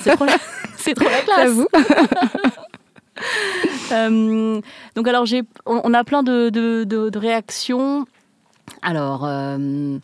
c'est 0.00 0.14
trop, 0.14 0.24
la... 0.24 0.38
trop 0.94 1.08
la 1.08 1.20
classe. 1.20 1.38
J'avoue. 1.38 1.66
euh, 3.92 4.60
donc, 4.94 5.08
alors, 5.08 5.26
j'ai... 5.26 5.42
on 5.66 5.92
a 5.92 6.04
plein 6.04 6.22
de, 6.22 6.48
de, 6.48 6.84
de, 6.84 7.18
réactions. 7.18 8.06
Alors. 8.82 9.26
Euh, 9.26 9.98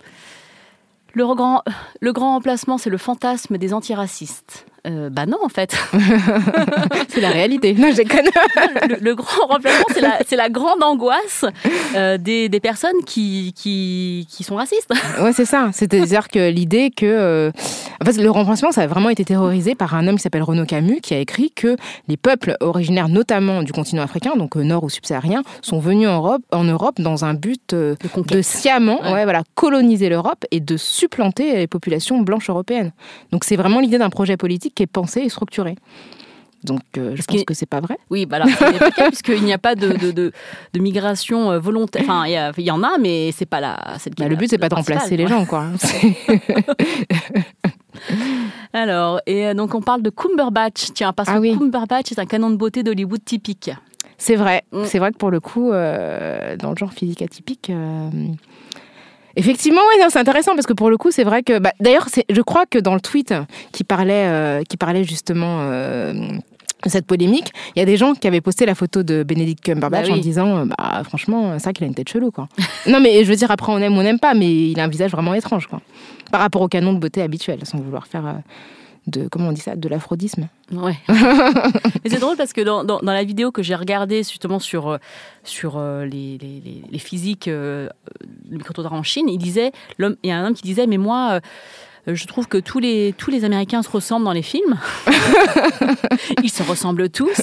le 1.14 1.35
grand, 1.35 1.62
le 2.00 2.12
grand 2.12 2.35
emplacement, 2.35 2.76
c'est 2.76 2.90
le 2.90 2.98
fantasme 2.98 3.57
des 3.57 3.72
antiracistes. 3.72 4.66
Euh, 4.87 5.09
bah 5.09 5.25
non, 5.25 5.38
en 5.42 5.49
fait. 5.49 5.75
c'est 7.09 7.23
la 7.23 7.31
réalité. 7.31 7.73
Non, 7.73 7.90
je 7.90 8.03
le, 8.03 8.97
le, 9.01 9.14
grand 9.14 9.47
remplacement, 9.47 9.87
c'est 9.94 10.01
la, 10.03 10.18
la, 10.31 10.49
grande 10.51 10.83
angoisse 10.83 11.47
euh, 11.97 12.18
des, 12.18 12.51
des, 12.51 12.61
personnes 12.61 13.03
qui, 13.07 13.55
qui, 13.57 14.27
qui, 14.31 14.44
sont 14.44 14.57
racistes. 14.57 14.92
Ouais, 15.23 15.33
c'est 15.33 15.47
ça. 15.47 15.70
C'est-à-dire 15.73 16.29
que 16.29 16.51
l'idée 16.51 16.90
que. 16.90 17.07
Euh, 17.07 17.51
en 18.03 18.05
fait, 18.05 18.20
le 18.20 18.31
remplacement, 18.31 18.73
ça 18.73 18.83
a 18.83 18.87
vraiment 18.87 19.09
été 19.09 19.25
terrorisé 19.25 19.75
par 19.75 19.94
un 19.94 20.07
homme 20.07 20.16
qui 20.16 20.23
s'appelle 20.23 20.42
Renaud 20.42 20.66
Camus, 20.66 21.01
qui 21.01 21.14
a 21.14 21.18
écrit 21.18 21.51
que 21.51 21.77
les 22.09 22.18
peuples 22.18 22.57
originaires, 22.61 23.09
notamment 23.09 23.62
du 23.62 23.73
continent 23.73 24.03
africain, 24.03 24.33
donc 24.37 24.57
nord 24.57 24.85
ou 24.85 24.90
subsaharien, 24.90 25.42
sont 25.62 25.79
venus 25.79 26.09
en 26.09 26.16
Europe, 26.16 26.42
en 26.53 26.64
Europe 26.64 27.01
dans 27.01 27.25
un 27.25 27.33
but 27.33 27.62
de, 27.70 27.97
de 28.27 28.42
sciemment 28.42 29.01
ouais. 29.01 29.25
voilà, 29.25 29.44
coloniser 29.55 30.11
l'Europe 30.11 30.44
et 30.51 30.61
de 30.61 30.77
supplanter 30.77 31.57
les 31.57 31.66
populations 31.66 32.20
blanches 32.20 32.51
européennes. 32.51 32.92
Donc 33.31 33.44
c'est 33.44 33.57
vraiment 33.57 33.81
l'idée 33.81 33.99
d'un 33.99 34.11
projet 34.11 34.37
politique 34.37 34.74
qui 34.75 34.83
est 34.83 34.89
pensé 34.89 35.21
et 35.21 35.29
structuré. 35.29 35.77
Donc 36.63 36.81
je 36.95 37.23
pense 37.23 37.45
que 37.45 37.53
c'est 37.53 37.67
pas 37.67 37.81
vrai. 37.81 37.99
Oui, 38.09 38.25
bah 38.25 38.37
alors, 38.37 38.49
puisqu'il 39.09 39.45
n'y 39.45 39.53
a 39.53 39.59
pas 39.59 39.75
de, 39.75 39.89
de, 39.89 40.13
de, 40.13 40.33
migration 40.79 41.59
volontaire. 41.59 42.05
Enfin, 42.05 42.25
il 42.27 42.65
y, 42.65 42.71
en 42.71 42.83
a, 42.83 42.97
mais 42.97 43.33
c'est 43.33 43.45
pas 43.45 43.61
la. 43.61 43.99
Bah, 44.19 44.29
le 44.29 44.37
but, 44.37 44.49
c'est 44.49 44.57
pas 44.57 44.71
de 44.71 44.75
remplacer 44.75 45.19
les 45.19 45.27
gens, 45.27 45.45
quoi. 45.45 45.67
Alors, 48.73 49.21
et 49.27 49.55
donc 49.55 49.75
on 49.75 49.83
parle 49.83 50.03
de 50.03 50.11
Cumberbatch, 50.11 50.93
tiens, 50.95 51.13
parce 51.13 51.29
ah 51.29 51.39
que 51.39 51.59
Cumberbatch 51.59 52.13
est 52.13 52.19
un 52.19 52.27
canon 52.27 52.51
de 52.51 52.57
beauté 52.57 52.83
d'Hollywood 52.83 53.25
typique. 53.25 53.71
C'est 54.19 54.37
vrai, 54.37 54.65
mm. 54.73 54.85
c'est 54.85 54.99
vrai 54.99 55.13
que 55.13 55.17
pour 55.17 55.31
le 55.31 55.41
coup, 55.41 55.73
euh, 55.73 56.57
dans 56.57 56.71
le 56.71 56.77
genre 56.77 56.93
physique 56.93 57.23
atypique, 57.23 57.71
euh, 57.71 58.11
effectivement, 59.37 59.81
ouais, 59.81 60.07
c'est 60.11 60.18
intéressant 60.18 60.55
parce 60.55 60.66
que 60.66 60.73
pour 60.73 60.90
le 60.90 60.97
coup, 60.97 61.11
c'est 61.11 61.25
vrai 61.25 61.42
que, 61.42 61.59
bah, 61.59 61.73
d'ailleurs, 61.81 62.09
je 62.29 62.40
crois 62.42 62.66
que 62.66 62.79
dans 62.79 62.94
le 62.94 63.01
tweet 63.01 63.35
qui 63.73 63.85
parlait, 63.85 64.27
euh, 64.27 64.62
qui 64.68 64.77
parlait 64.77 65.05
justement 65.05 65.61
de 65.64 66.88
cette 66.90 67.07
polémique, 67.07 67.53
il 67.75 67.79
y 67.79 67.83
a 67.83 67.87
des 67.87 67.97
gens 67.97 68.14
qui 68.14 68.27
avaient 68.27 68.40
posté 68.40 68.66
la 68.66 68.75
photo 68.75 69.03
de 69.03 69.23
Benedict 69.23 69.64
Cumberbatch 69.64 70.09
bah 70.09 70.14
en 70.14 70.18
disant, 70.18 70.66
bah, 70.66 71.03
franchement, 71.05 71.57
vrai 71.57 71.73
qu'il 71.73 71.85
a 71.85 71.87
une 71.87 71.94
tête 71.94 72.09
chelou, 72.09 72.31
quoi. 72.31 72.49
non, 72.87 73.01
mais 73.01 73.25
je 73.25 73.31
veux 73.31 73.37
dire, 73.37 73.51
après, 73.51 73.73
on 73.73 73.79
aime 73.79 73.97
ou 73.97 74.01
on 74.01 74.03
n'aime 74.03 74.18
pas, 74.18 74.35
mais 74.35 74.70
il 74.70 74.79
a 74.79 74.85
un 74.85 74.88
visage 74.88 75.11
vraiment 75.11 75.35
étrange, 75.35 75.66
quoi, 75.66 75.81
par 76.31 76.40
rapport 76.40 76.62
au 76.62 76.68
canon 76.68 76.92
de 76.92 76.99
beauté 76.99 77.23
habituel, 77.23 77.61
sans 77.64 77.79
vouloir 77.79 78.07
faire 78.07 78.27
de 79.07 79.29
comment 79.29 79.49
on 79.49 79.53
dit 79.53 79.61
ça, 79.61 79.77
de 79.77 79.88
l'aphrodisme. 79.88 80.49
Ouais. 80.73 80.97
Et 82.05 82.11
c'est 82.11 82.21
drôle 82.21 82.37
parce 82.37 82.53
que 82.53 82.61
dans, 82.61 82.85
dans, 82.85 83.01
la 83.03 83.25
vidéo 83.25 83.53
que 83.53 83.62
j'ai 83.62 83.75
regardée 83.75 84.19
justement 84.19 84.59
sur 84.59 84.88
euh, 84.88 84.99
sur 85.43 85.77
euh, 85.77 86.05
les, 86.05 86.38
les, 86.38 86.83
les, 86.90 86.99
physiques 86.99 87.49
euh, 87.49 87.88
en 88.79 89.03
Chine, 89.03 89.29
il 89.29 89.38
disait, 89.38 89.73
il 89.99 90.17
y 90.25 90.31
a 90.31 90.38
un 90.38 90.47
homme 90.47 90.55
qui 90.55 90.62
disait, 90.62 90.87
mais 90.87 90.99
moi. 90.99 91.35
Euh, 91.35 91.40
je 92.07 92.27
trouve 92.27 92.49
que 92.49 92.59
tous 92.59 92.81
les, 92.81 93.14
tous 93.17 93.31
les 93.31 93.47
Américains 93.47 93.83
se 93.83 93.88
ressemblent 93.88 94.27
dans 94.27 94.35
les 94.35 94.43
films. 94.43 94.79
ils 96.43 96.51
se 96.51 96.62
ressemblent 96.62 97.09
tous. 97.09 97.40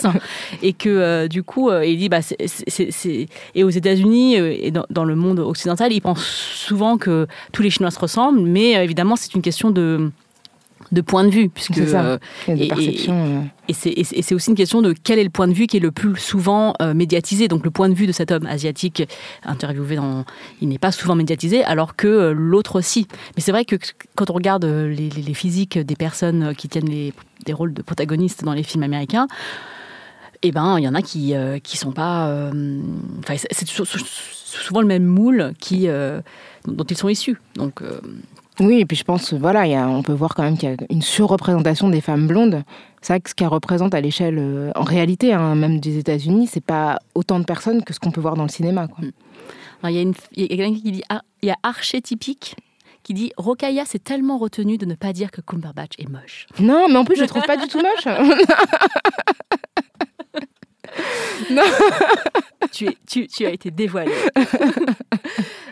Et 0.62 0.74
que 0.74 1.26
du 1.26 1.42
coup, 1.42 1.72
il 1.72 1.98
dit, 1.98 2.10
bah, 2.10 2.20
c'est, 2.22 3.28
et 3.56 3.64
aux 3.64 3.72
États-Unis 3.72 4.36
et 4.36 4.70
dans, 4.70 4.86
dans, 4.92 5.04
le 5.04 5.16
monde 5.16 5.40
occidental, 5.40 5.92
ils 5.92 6.00
pensent 6.00 6.24
souvent 6.24 7.00
que 7.00 7.26
tous 7.52 7.64
les 7.64 7.72
Chinois 7.72 7.90
se 7.90 7.98
ressemblent, 7.98 8.40
mais 8.40 8.74
évidemment, 8.74 9.16
c'est 9.16 9.34
une 9.34 9.42
question 9.42 9.72
de 9.72 10.12
de 10.92 11.02
point 11.02 11.24
de 11.24 11.30
vue, 11.30 11.50
puisque 11.50 11.88
ça. 11.88 12.20
et, 12.48 12.70
et, 13.68 13.74
c'est 13.74 14.36
aussi 14.36 14.50
une 14.50 14.56
question 14.56 14.82
de 14.82 14.94
quel 14.94 15.20
est 15.20 15.24
le 15.24 15.30
point 15.30 15.48
de 15.48 15.54
vue 15.54 15.68
qui 15.68 15.78
est 15.78 15.82
le 15.82 15.92
plus 15.92 16.18
souvent 16.18 16.74
euh, 16.82 16.94
médiatisé. 16.94 17.48
Donc 17.48 17.64
le 17.64 17.72
point 17.72 17.88
de 17.88 17.94
vue 17.94 18.08
de 18.08 18.12
cet 18.12 18.32
homme 18.32 18.46
asiatique 18.46 19.04
interviewé 19.44 19.96
dans, 19.96 20.26
il 20.62 20.68
n'est 20.68 20.80
pas 20.80 20.92
souvent 20.92 21.16
médiatisé, 21.16 21.64
alors 21.64 21.96
que 21.96 22.08
euh, 22.08 22.34
l'autre 22.34 22.78
aussi. 22.78 23.08
Mais 23.36 23.42
c'est 23.42 23.52
vrai 23.52 23.64
que 23.64 23.78
quand 24.16 24.30
on 24.30 24.34
regarde 24.34 24.66
euh, 24.66 24.88
les, 24.88 25.34
physiques 25.34 25.78
des 25.80 25.96
personnes 25.96 26.54
qui 26.56 26.68
tiennent 26.68 26.90
les, 26.90 27.14
des 27.46 27.54
rôles 27.54 27.74
de 27.74 27.82
protagonistes 27.82 28.44
dans 28.44 28.54
les 28.54 28.64
films 28.64 28.84
américains, 28.84 29.28
eh 30.44 30.52
ben 30.52 30.78
il 30.78 30.84
y 30.84 30.88
en 30.88 30.96
a 30.96 31.02
qui 31.02 31.34
qui 31.64 31.78
sont 31.78 31.92
pas, 31.92 32.52
c'est 33.28 33.68
souvent 33.68 34.82
le 34.82 34.88
même 34.88 35.06
moule 35.06 35.54
qui 35.60 35.88
dont 36.66 36.84
ils 36.84 36.98
sont 36.98 37.10
issus. 37.10 37.40
Donc 37.56 37.82
oui, 38.62 38.80
et 38.80 38.86
puis 38.86 38.96
je 38.96 39.04
pense, 39.04 39.34
voilà, 39.34 39.66
y 39.66 39.76
a, 39.76 39.88
on 39.88 40.04
peut 40.04 40.14
voir 40.14 40.36
quand 40.36 40.44
même 40.44 40.58
qu'il 40.58 40.70
y 40.70 40.74
a 40.74 40.76
une 40.90 41.02
surreprésentation 41.02 41.90
des 41.90 42.02
femmes 42.02 42.28
blondes. 42.28 42.64
C'est 43.02 43.14
vrai 43.14 43.20
que 43.20 43.30
ce 43.30 43.36
qu'elles 43.36 43.48
représentent 43.48 43.96
à 43.96 44.02
l'échelle, 44.02 44.38
euh, 44.38 44.72
en 44.76 44.84
réalité, 44.84 45.34
hein, 45.34 45.56
même 45.56 45.80
des 45.80 45.98
États-Unis, 45.98 46.48
c'est 46.48 46.64
pas 46.64 47.00
autant 47.16 47.40
de 47.40 47.46
personnes 47.46 47.84
que 47.84 47.94
ce 47.94 48.00
qu'on 48.00 48.12
peut 48.12 48.22
voir 48.22 48.36
dans 48.36 48.44
le 48.44 48.50
cinéma. 48.50 48.88
Mm. 49.00 49.10
Il 49.90 50.14
y 50.36 50.44
a, 50.44 50.48
quelqu'un 50.48 50.74
qui 50.76 50.92
dit, 50.92 51.04
ah, 51.10 51.22
il 51.42 51.48
y 51.48 51.52
a 51.52 51.56
archétypique 51.64 52.56
qui 53.02 53.16
dit 53.16 53.32
Rokaya 53.36 53.84
s'est 53.86 53.98
tellement 53.98 54.38
retenu 54.38 54.78
de 54.78 54.86
ne 54.86 54.94
pas 54.94 55.12
dire 55.12 55.32
que 55.32 55.42
Cumberbatch 55.42 55.94
est 55.98 56.08
moche. 56.08 56.46
Non, 56.60 56.88
mais 56.88 56.98
en 56.98 57.04
plus 57.04 57.16
je 57.16 57.22
le 57.22 57.28
trouve 57.28 57.42
pas 57.44 57.58
du 57.58 57.68
tout 57.68 57.80
moche. 57.80 58.06
non. 61.52 61.64
tu, 62.72 62.90
tu, 63.08 63.28
tu, 63.28 63.46
as 63.46 63.52
été 63.52 63.72
dévoilée. 63.72 64.12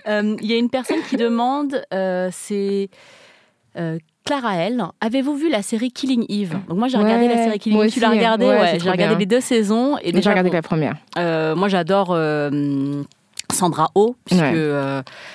Euh, 0.08 0.36
il 0.42 0.50
y 0.50 0.54
a 0.54 0.58
une 0.58 0.70
personne 0.70 1.02
qui 1.08 1.18
demande, 1.18 1.84
euh, 1.94 2.30
c'est 2.32 2.90
euh, 3.78 4.00
Clara 4.26 4.56
L. 4.56 4.84
Avez-vous 5.02 5.36
vu 5.36 5.50
la 5.50 5.62
série 5.62 5.92
Killing 5.92 6.26
Eve? 6.30 6.58
Donc 6.68 6.80
moi 6.80 6.88
j'ai 6.88 6.98
regardé 6.98 7.28
la 7.28 7.44
série 7.44 7.60
Killing 7.60 7.84
Eve. 7.84 7.92
Tu 7.92 8.00
l'as 8.00 8.10
regardée? 8.10 8.46
Ouais, 8.46 8.80
J'ai 8.82 8.90
regardé 8.90 9.18
les 9.18 9.26
deux 9.28 9.42
saisons 9.42 9.98
et 10.02 10.12
déjà. 10.12 10.22
J'ai 10.22 10.30
regardé 10.30 10.50
la 10.50 10.62
première. 10.64 10.96
moi 11.16 11.68
j'adore. 11.68 12.18
Sandra 13.52 13.90
Oh, 13.94 14.16
puisque 14.26 14.44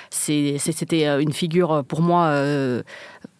c'était 0.09 1.07
une 1.21 1.33
figure 1.33 1.83
pour 1.87 2.01
moi 2.01 2.33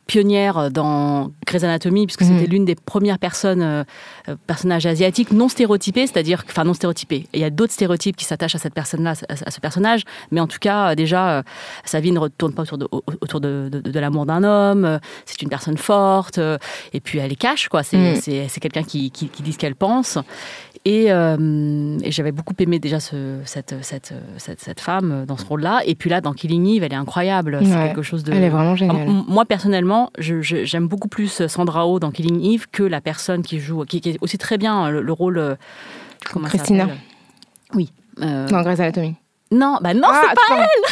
pionnière 0.08 0.72
dans 0.72 1.32
Grey's 1.46 1.64
Anatomy, 1.64 2.06
puisque 2.06 2.24
c'était 2.24 2.46
mhm. 2.46 2.50
l'une 2.50 2.66
des 2.66 2.76
premières 2.76 3.20
personnes, 3.20 3.62
euh, 3.62 3.84
euh, 4.30 4.36
personnages 4.48 4.86
asiatiques 4.86 5.32
non 5.32 5.50
stéréotypés, 5.50 6.08
c'est-à-dire, 6.08 6.44
enfin 6.48 6.64
non 6.64 6.74
stéréotypés. 6.74 7.28
Il 7.34 7.40
y 7.40 7.44
a 7.44 7.50
d'autres 7.50 7.74
stéréotypes 7.74 8.16
qui 8.16 8.26
s'attachent 8.26 8.56
à 8.56 8.60
cette 8.60 8.74
personne-là, 8.74 9.14
à, 9.30 9.52
ce 9.52 9.60
personnage, 9.60 10.04
mais 10.32 10.40
en 10.40 10.48
tout 10.48 10.60
cas, 10.60 10.92
euh, 10.92 10.96
déjà, 10.96 11.44
sa 11.86 12.00
vie 12.00 12.12
ne 12.12 12.20
retourne 12.20 12.54
pas 12.54 12.64
autour 12.64 12.78
de, 12.78 12.88
autour 12.92 13.42
de, 13.42 13.70
de, 13.72 14.00
l'amour 14.00 14.26
d'un 14.26 14.44
homme. 14.44 15.00
C'est 15.26 15.42
une 15.42 15.50
personne 15.50 15.78
forte, 15.78 16.40
et 16.94 17.00
puis 17.00 17.20
elle 17.20 17.32
est 17.32 17.38
cash, 17.38 17.68
quoi. 17.70 17.84
C'est 17.84 17.98
mhm. 17.98 18.48
quelqu'un 18.62 18.84
qui, 18.84 19.12
qui, 19.12 19.28
qui, 19.30 19.44
dit 19.44 19.54
ce 19.54 19.58
qu'elle 19.58 19.76
pense. 19.76 20.18
Et, 20.86 21.06
et 21.08 22.12
j'avais 22.12 22.32
beaucoup 22.32 22.54
aimé 22.60 22.78
déjà 22.78 23.00
ce, 23.00 23.40
cette, 23.46 23.76
cette, 23.82 24.14
cette, 24.38 24.80
femme 24.80 25.26
dans 25.28 25.36
ce 25.36 25.46
rôle-là. 25.46 25.82
Et 25.86 25.96
puis 25.96 26.12
là, 26.12 26.22
dans 26.22 26.34
Killing 26.34 26.68
Eve, 26.68 26.84
elle 26.84 26.94
est 26.94 26.98
incroyable. 26.98 27.60
C'est 27.64 27.88
quelque 27.88 28.04
chose 28.04 28.24
de. 28.24 28.32
Elle 28.32 28.44
est 28.44 28.50
vraiment 28.50 28.76
géniale. 28.76 29.08
Moi, 29.28 29.46
personnellement, 29.46 30.12
j'aime 30.20 30.88
beaucoup 30.88 31.08
plus 31.08 31.48
Sandra 31.48 31.88
Oh 31.88 32.00
dans 32.00 32.12
Killing 32.12 32.44
Eve 32.54 32.68
que 32.72 32.84
la 32.84 33.02
personne 33.02 33.42
qui 33.42 33.60
joue, 33.60 33.84
qui, 33.86 33.98
est 34.06 34.18
aussi 34.22 34.38
très 34.38 34.58
bien 34.58 34.90
le, 34.92 35.12
rôle. 35.12 35.38
Euh, 35.38 35.56
comment 36.32 36.48
Christina. 36.48 36.88
Oui. 37.74 37.92
Euh... 38.22 38.48
Dans 38.48 38.62
Grey's 38.62 38.80
Anatomy. 38.80 39.16
Non, 39.52 39.78
bah 39.82 39.94
non, 39.94 40.08
ah, 40.12 40.22
c'est 40.22 40.36
pas 40.36 40.64
elle 40.64 40.92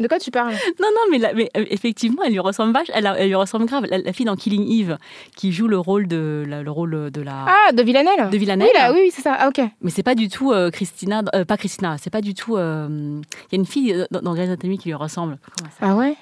de 0.00 0.08
quoi 0.08 0.18
tu 0.18 0.30
parles? 0.30 0.54
Non, 0.80 0.88
non, 0.94 1.18
mais, 1.18 1.24
euh, 1.24 1.64
effectivement, 1.70 2.22
elle 2.24 2.32
lui 2.32 2.38
ressemble 2.38 2.72
vache. 2.72 2.90
Elle, 2.94 3.26
lui 3.26 3.34
ressemble 3.34 3.66
grave. 3.66 3.86
La, 3.90 4.12
fille 4.12 4.26
dans 4.26 4.36
Killing 4.36 4.66
Eve, 4.80 4.98
qui 5.36 5.52
joue 5.52 5.68
le 5.68 5.78
rôle 5.78 6.06
de 6.06 6.44
la, 6.46 6.62
le 6.62 6.70
rôle 6.70 7.10
de 7.10 7.20
la. 7.20 7.46
Ah, 7.48 7.72
de 7.72 7.82
Villanelle. 7.82 8.30
De 8.30 8.36
Villanelle. 8.36 8.68
Oui, 8.92 9.00
oui, 9.04 9.10
c'est 9.12 9.22
ça. 9.22 9.36
Ah, 9.38 9.48
ok. 9.48 9.60
Mais 9.80 9.90
c'est 9.90 10.02
pas 10.02 10.14
du 10.14 10.28
tout 10.28 10.52
euh, 10.52 10.70
Christina, 10.70 11.22
pas 11.22 11.56
Christina. 11.56 11.96
C'est 11.98 12.10
pas 12.10 12.20
du 12.20 12.34
tout. 12.34 12.56
Il 12.56 13.22
y 13.52 13.54
a 13.54 13.56
une 13.56 13.66
fille 13.66 14.06
dans, 14.10 14.20
dans 14.20 14.34
Grey's 14.34 14.48
Anatomy 14.48 14.78
qui 14.78 14.88
lui 14.88 14.94
ressemble. 14.94 15.38
Ah 15.80 15.94
ouais? 15.96 16.16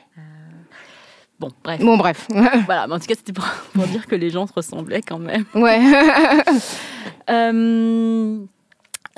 Bon, 1.39 1.51
bref. 1.63 1.81
Bon, 1.81 1.99
bref. 1.99 2.27
voilà, 2.67 2.87
mais 2.87 2.95
en 2.95 2.99
tout 2.99 3.07
cas, 3.07 3.15
c'était 3.15 3.33
pour, 3.33 3.47
dire 3.87 4.07
que 4.07 4.15
les 4.15 4.31
gens 4.31 4.47
se 4.47 4.53
ressemblaient 4.55 5.03
quand 5.03 5.19
même. 5.19 5.45
Ouais. 5.55 5.81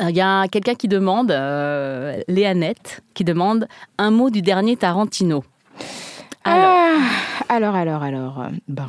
Euh, 0.00 0.10
il 0.10 0.16
y 0.16 0.20
a 0.20 0.46
quelqu'un 0.48 0.74
qui 0.74 0.88
demande, 0.88 1.30
euh, 1.30 2.20
Léanette, 2.28 3.02
qui 3.14 3.24
demande 3.24 3.66
un 3.98 4.10
mot 4.10 4.30
du 4.30 4.42
dernier 4.42 4.76
Tarantino. 4.76 5.44
Alors, 6.44 6.68
ah, 6.68 6.98
alors, 7.48 7.74
alors, 7.74 8.02
alors. 8.02 8.46
Ben, 8.68 8.86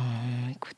écoute. 0.51 0.75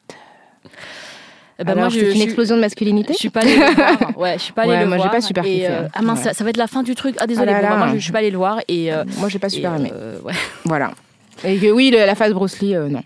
Eh 1.60 1.64
ben 1.64 1.76
moi, 1.76 1.90
c'est 1.92 2.12
une 2.12 2.22
explosion 2.22 2.56
de 2.56 2.62
masculinité. 2.62 3.14
Je 3.14 3.20
suis 3.20 3.30
pas 3.30 3.42
allée 3.42 3.56
le 3.56 3.76
voir. 3.76 3.98
Ouais, 4.18 4.34
je 4.34 4.44
suis 4.44 4.54
pas 4.54 4.64
allée 4.64 4.80
le 4.80 4.88
moi, 4.88 4.98
voir. 4.98 4.98
Moi, 4.98 5.06
j'ai 5.08 5.18
pas 5.18 5.22
super 5.22 5.44
kiffé. 5.44 5.68
Euh, 5.68 5.88
ah 5.94 6.02
mince, 6.02 6.32
ça, 6.32 6.44
va 6.44 6.50
être 6.50 6.58
la 6.58 6.68
fin 6.68 6.82
du 6.82 6.96
truc. 6.96 7.16
Ah 7.20 7.28
désolé, 7.28 7.54
oh 7.56 7.78
moi, 7.78 7.90
je, 7.90 7.96
je, 7.96 8.00
suis 8.00 8.12
pas 8.12 8.20
allée 8.20 8.32
le 8.32 8.38
voir 8.38 8.60
et. 8.68 8.92
Euh, 8.92 9.04
moi, 9.18 9.30
j'ai 9.30 9.38
pas 9.38 9.50
super 9.50 9.76
aimé. 9.76 9.92
ouais. 10.24 10.34
Voilà. 10.66 10.92
Et 11.44 11.58
que 11.58 11.72
oui, 11.72 11.92
la 11.92 12.16
phase 12.16 12.34
Bruce 12.34 12.60
Lee, 12.62 12.76
euh, 12.76 12.88
non. 12.88 13.02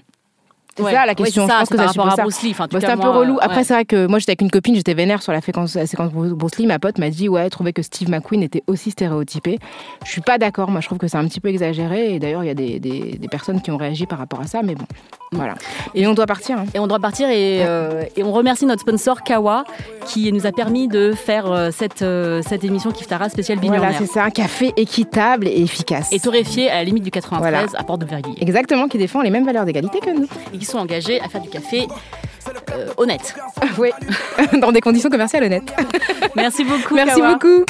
C'est 0.78 0.84
ça 0.84 1.06
la 1.06 1.16
question. 1.16 1.48
ça, 1.48 1.54
je 1.54 1.60
pense 1.60 1.70
que 1.70 1.78
ça 1.78 1.86
rapport 1.86 2.20
à 2.20 2.22
Bruce 2.22 2.42
Lee. 2.42 2.52
Enfin, 2.52 2.68
bah, 2.70 2.80
c'est 2.82 2.88
un 2.88 2.98
peu 2.98 3.10
relou. 3.10 3.38
Après, 3.42 3.64
c'est 3.64 3.74
vrai 3.74 3.86
que 3.86 4.08
moi, 4.08 4.20
j'étais 4.20 4.32
avec 4.32 4.42
une 4.42 4.52
copine, 4.52 4.76
j'étais 4.76 4.94
vénère 4.94 5.22
sur 5.22 5.32
la 5.32 5.42
séquence, 5.42 5.76
la 5.76 5.88
séquence 5.88 6.12
Bruce 6.12 6.58
Lee. 6.58 6.66
Ma 6.66 6.80
pote 6.80 6.98
m'a 6.98 7.10
dit, 7.10 7.30
ouais, 7.30 7.44
elle 7.44 7.50
trouvait 7.50 7.74
que 7.74 7.82
Steve 7.82 8.10
McQueen 8.10 8.44
était 8.44 8.64
aussi 8.68 8.92
stéréotypé. 8.92 9.60
Je 10.04 10.12
suis 10.12 10.22
pas 10.22 10.38
d'accord. 10.38 10.70
Moi, 10.70 10.82
je 10.82 10.88
trouve 10.88 10.98
que 10.98 11.08
c'est 11.08 11.18
un 11.18 11.26
petit 11.28 11.40
peu 11.40 11.50
exagéré. 11.50 12.16
Et 12.16 12.20
d'ailleurs, 12.20 12.44
il 12.44 12.48
y 12.48 12.52
a 12.52 12.56
des, 12.56 12.80
des, 12.80 13.18
des, 13.18 13.28
personnes 13.28 13.62
qui 13.62 13.72
ont 13.72 13.78
réagi 13.78 14.06
par 14.06 14.20
rapport 14.20 14.42
à 14.42 14.48
ça. 14.48 14.62
Mais 14.64 14.76
bon, 14.76 14.86
voilà. 15.32 15.56
Et 15.94 16.08
on 16.08 16.14
doit 16.14 16.26
partir. 16.26 16.60
Hein. 16.60 16.66
Et 16.74 16.80
on 16.80 16.88
doit 16.88 17.00
partir. 17.00 17.30
Et, 17.30 17.66
euh, 17.66 18.04
et, 18.16 18.24
on 18.24 18.32
remercie 18.32 18.66
notre 18.66 18.82
sponsor 18.82 19.24
Kawa 19.24 19.64
qui 20.06 20.32
nous 20.32 20.46
a 20.46 20.52
permis 20.52 20.88
de 20.88 21.14
faire 21.14 21.52
euh, 21.52 21.70
cette, 21.72 22.02
euh, 22.02 22.42
cette 22.48 22.64
émission 22.64 22.92
Kiftara 22.92 23.30
spéciale. 23.30 23.60
Voilà, 23.62 23.94
c'est 23.94 24.06
ça. 24.06 24.26
Un 24.26 24.30
café 24.30 24.74
équitable 24.78 25.48
et 25.48 25.62
efficace. 25.62 26.12
Et 26.12 26.20
torréfié 26.20 26.70
à 26.70 26.76
la 26.76 26.84
limite 26.84 27.04
du 27.04 27.12
93 27.12 27.76
à 27.76 27.84
Porte 27.84 28.02
de 28.02 28.06
Verguille. 28.06 28.36
Exactement, 28.42 28.88
qui 28.88 28.98
défend 28.98 29.22
les 29.22 29.30
mêmes 29.30 29.46
valeurs 29.46 29.66
d'égalité 29.66 30.00
que 30.00 30.12
nous. 30.12 30.28
Qui 30.66 30.72
sont 30.72 30.80
engagés 30.80 31.22
à 31.22 31.30
faire 31.30 31.42
du 31.42 31.50
café 31.50 31.88
euh, 32.72 32.92
honnête. 32.98 33.36
oui, 33.78 33.92
dans 34.60 34.72
des 34.72 34.82
conditions 34.82 35.12
commerciales 35.12 35.44
honnêtes. 35.44 35.72
Merci 36.36 36.64
beaucoup. 36.64 36.96
Merci 36.96 37.22
beaucoup. 37.22 37.64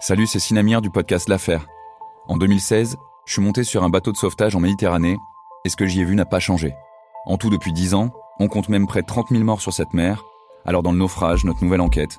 Salut, 0.00 0.26
c'est 0.26 0.40
Sinamir 0.40 0.82
du 0.82 0.90
podcast 0.90 1.28
L'Affaire. 1.28 1.68
En 2.26 2.36
2016, 2.36 2.96
je 3.26 3.32
suis 3.32 3.42
monté 3.42 3.62
sur 3.62 3.84
un 3.84 3.90
bateau 3.90 4.10
de 4.10 4.16
sauvetage 4.16 4.56
en 4.56 4.60
Méditerranée 4.60 5.18
et 5.64 5.68
ce 5.68 5.76
que 5.76 5.86
j'y 5.86 6.00
ai 6.00 6.04
vu 6.04 6.16
n'a 6.16 6.24
pas 6.24 6.40
changé. 6.40 6.74
En 7.26 7.36
tout, 7.36 7.48
depuis 7.48 7.72
10 7.72 7.94
ans, 7.94 8.10
on 8.40 8.48
compte 8.48 8.68
même 8.68 8.88
près 8.88 9.02
de 9.02 9.06
30 9.06 9.28
000 9.30 9.44
morts 9.44 9.60
sur 9.60 9.72
cette 9.72 9.94
mer. 9.94 10.24
Alors 10.64 10.82
dans 10.82 10.90
le 10.90 10.98
naufrage, 10.98 11.44
notre 11.44 11.62
nouvelle 11.62 11.80
enquête, 11.80 12.18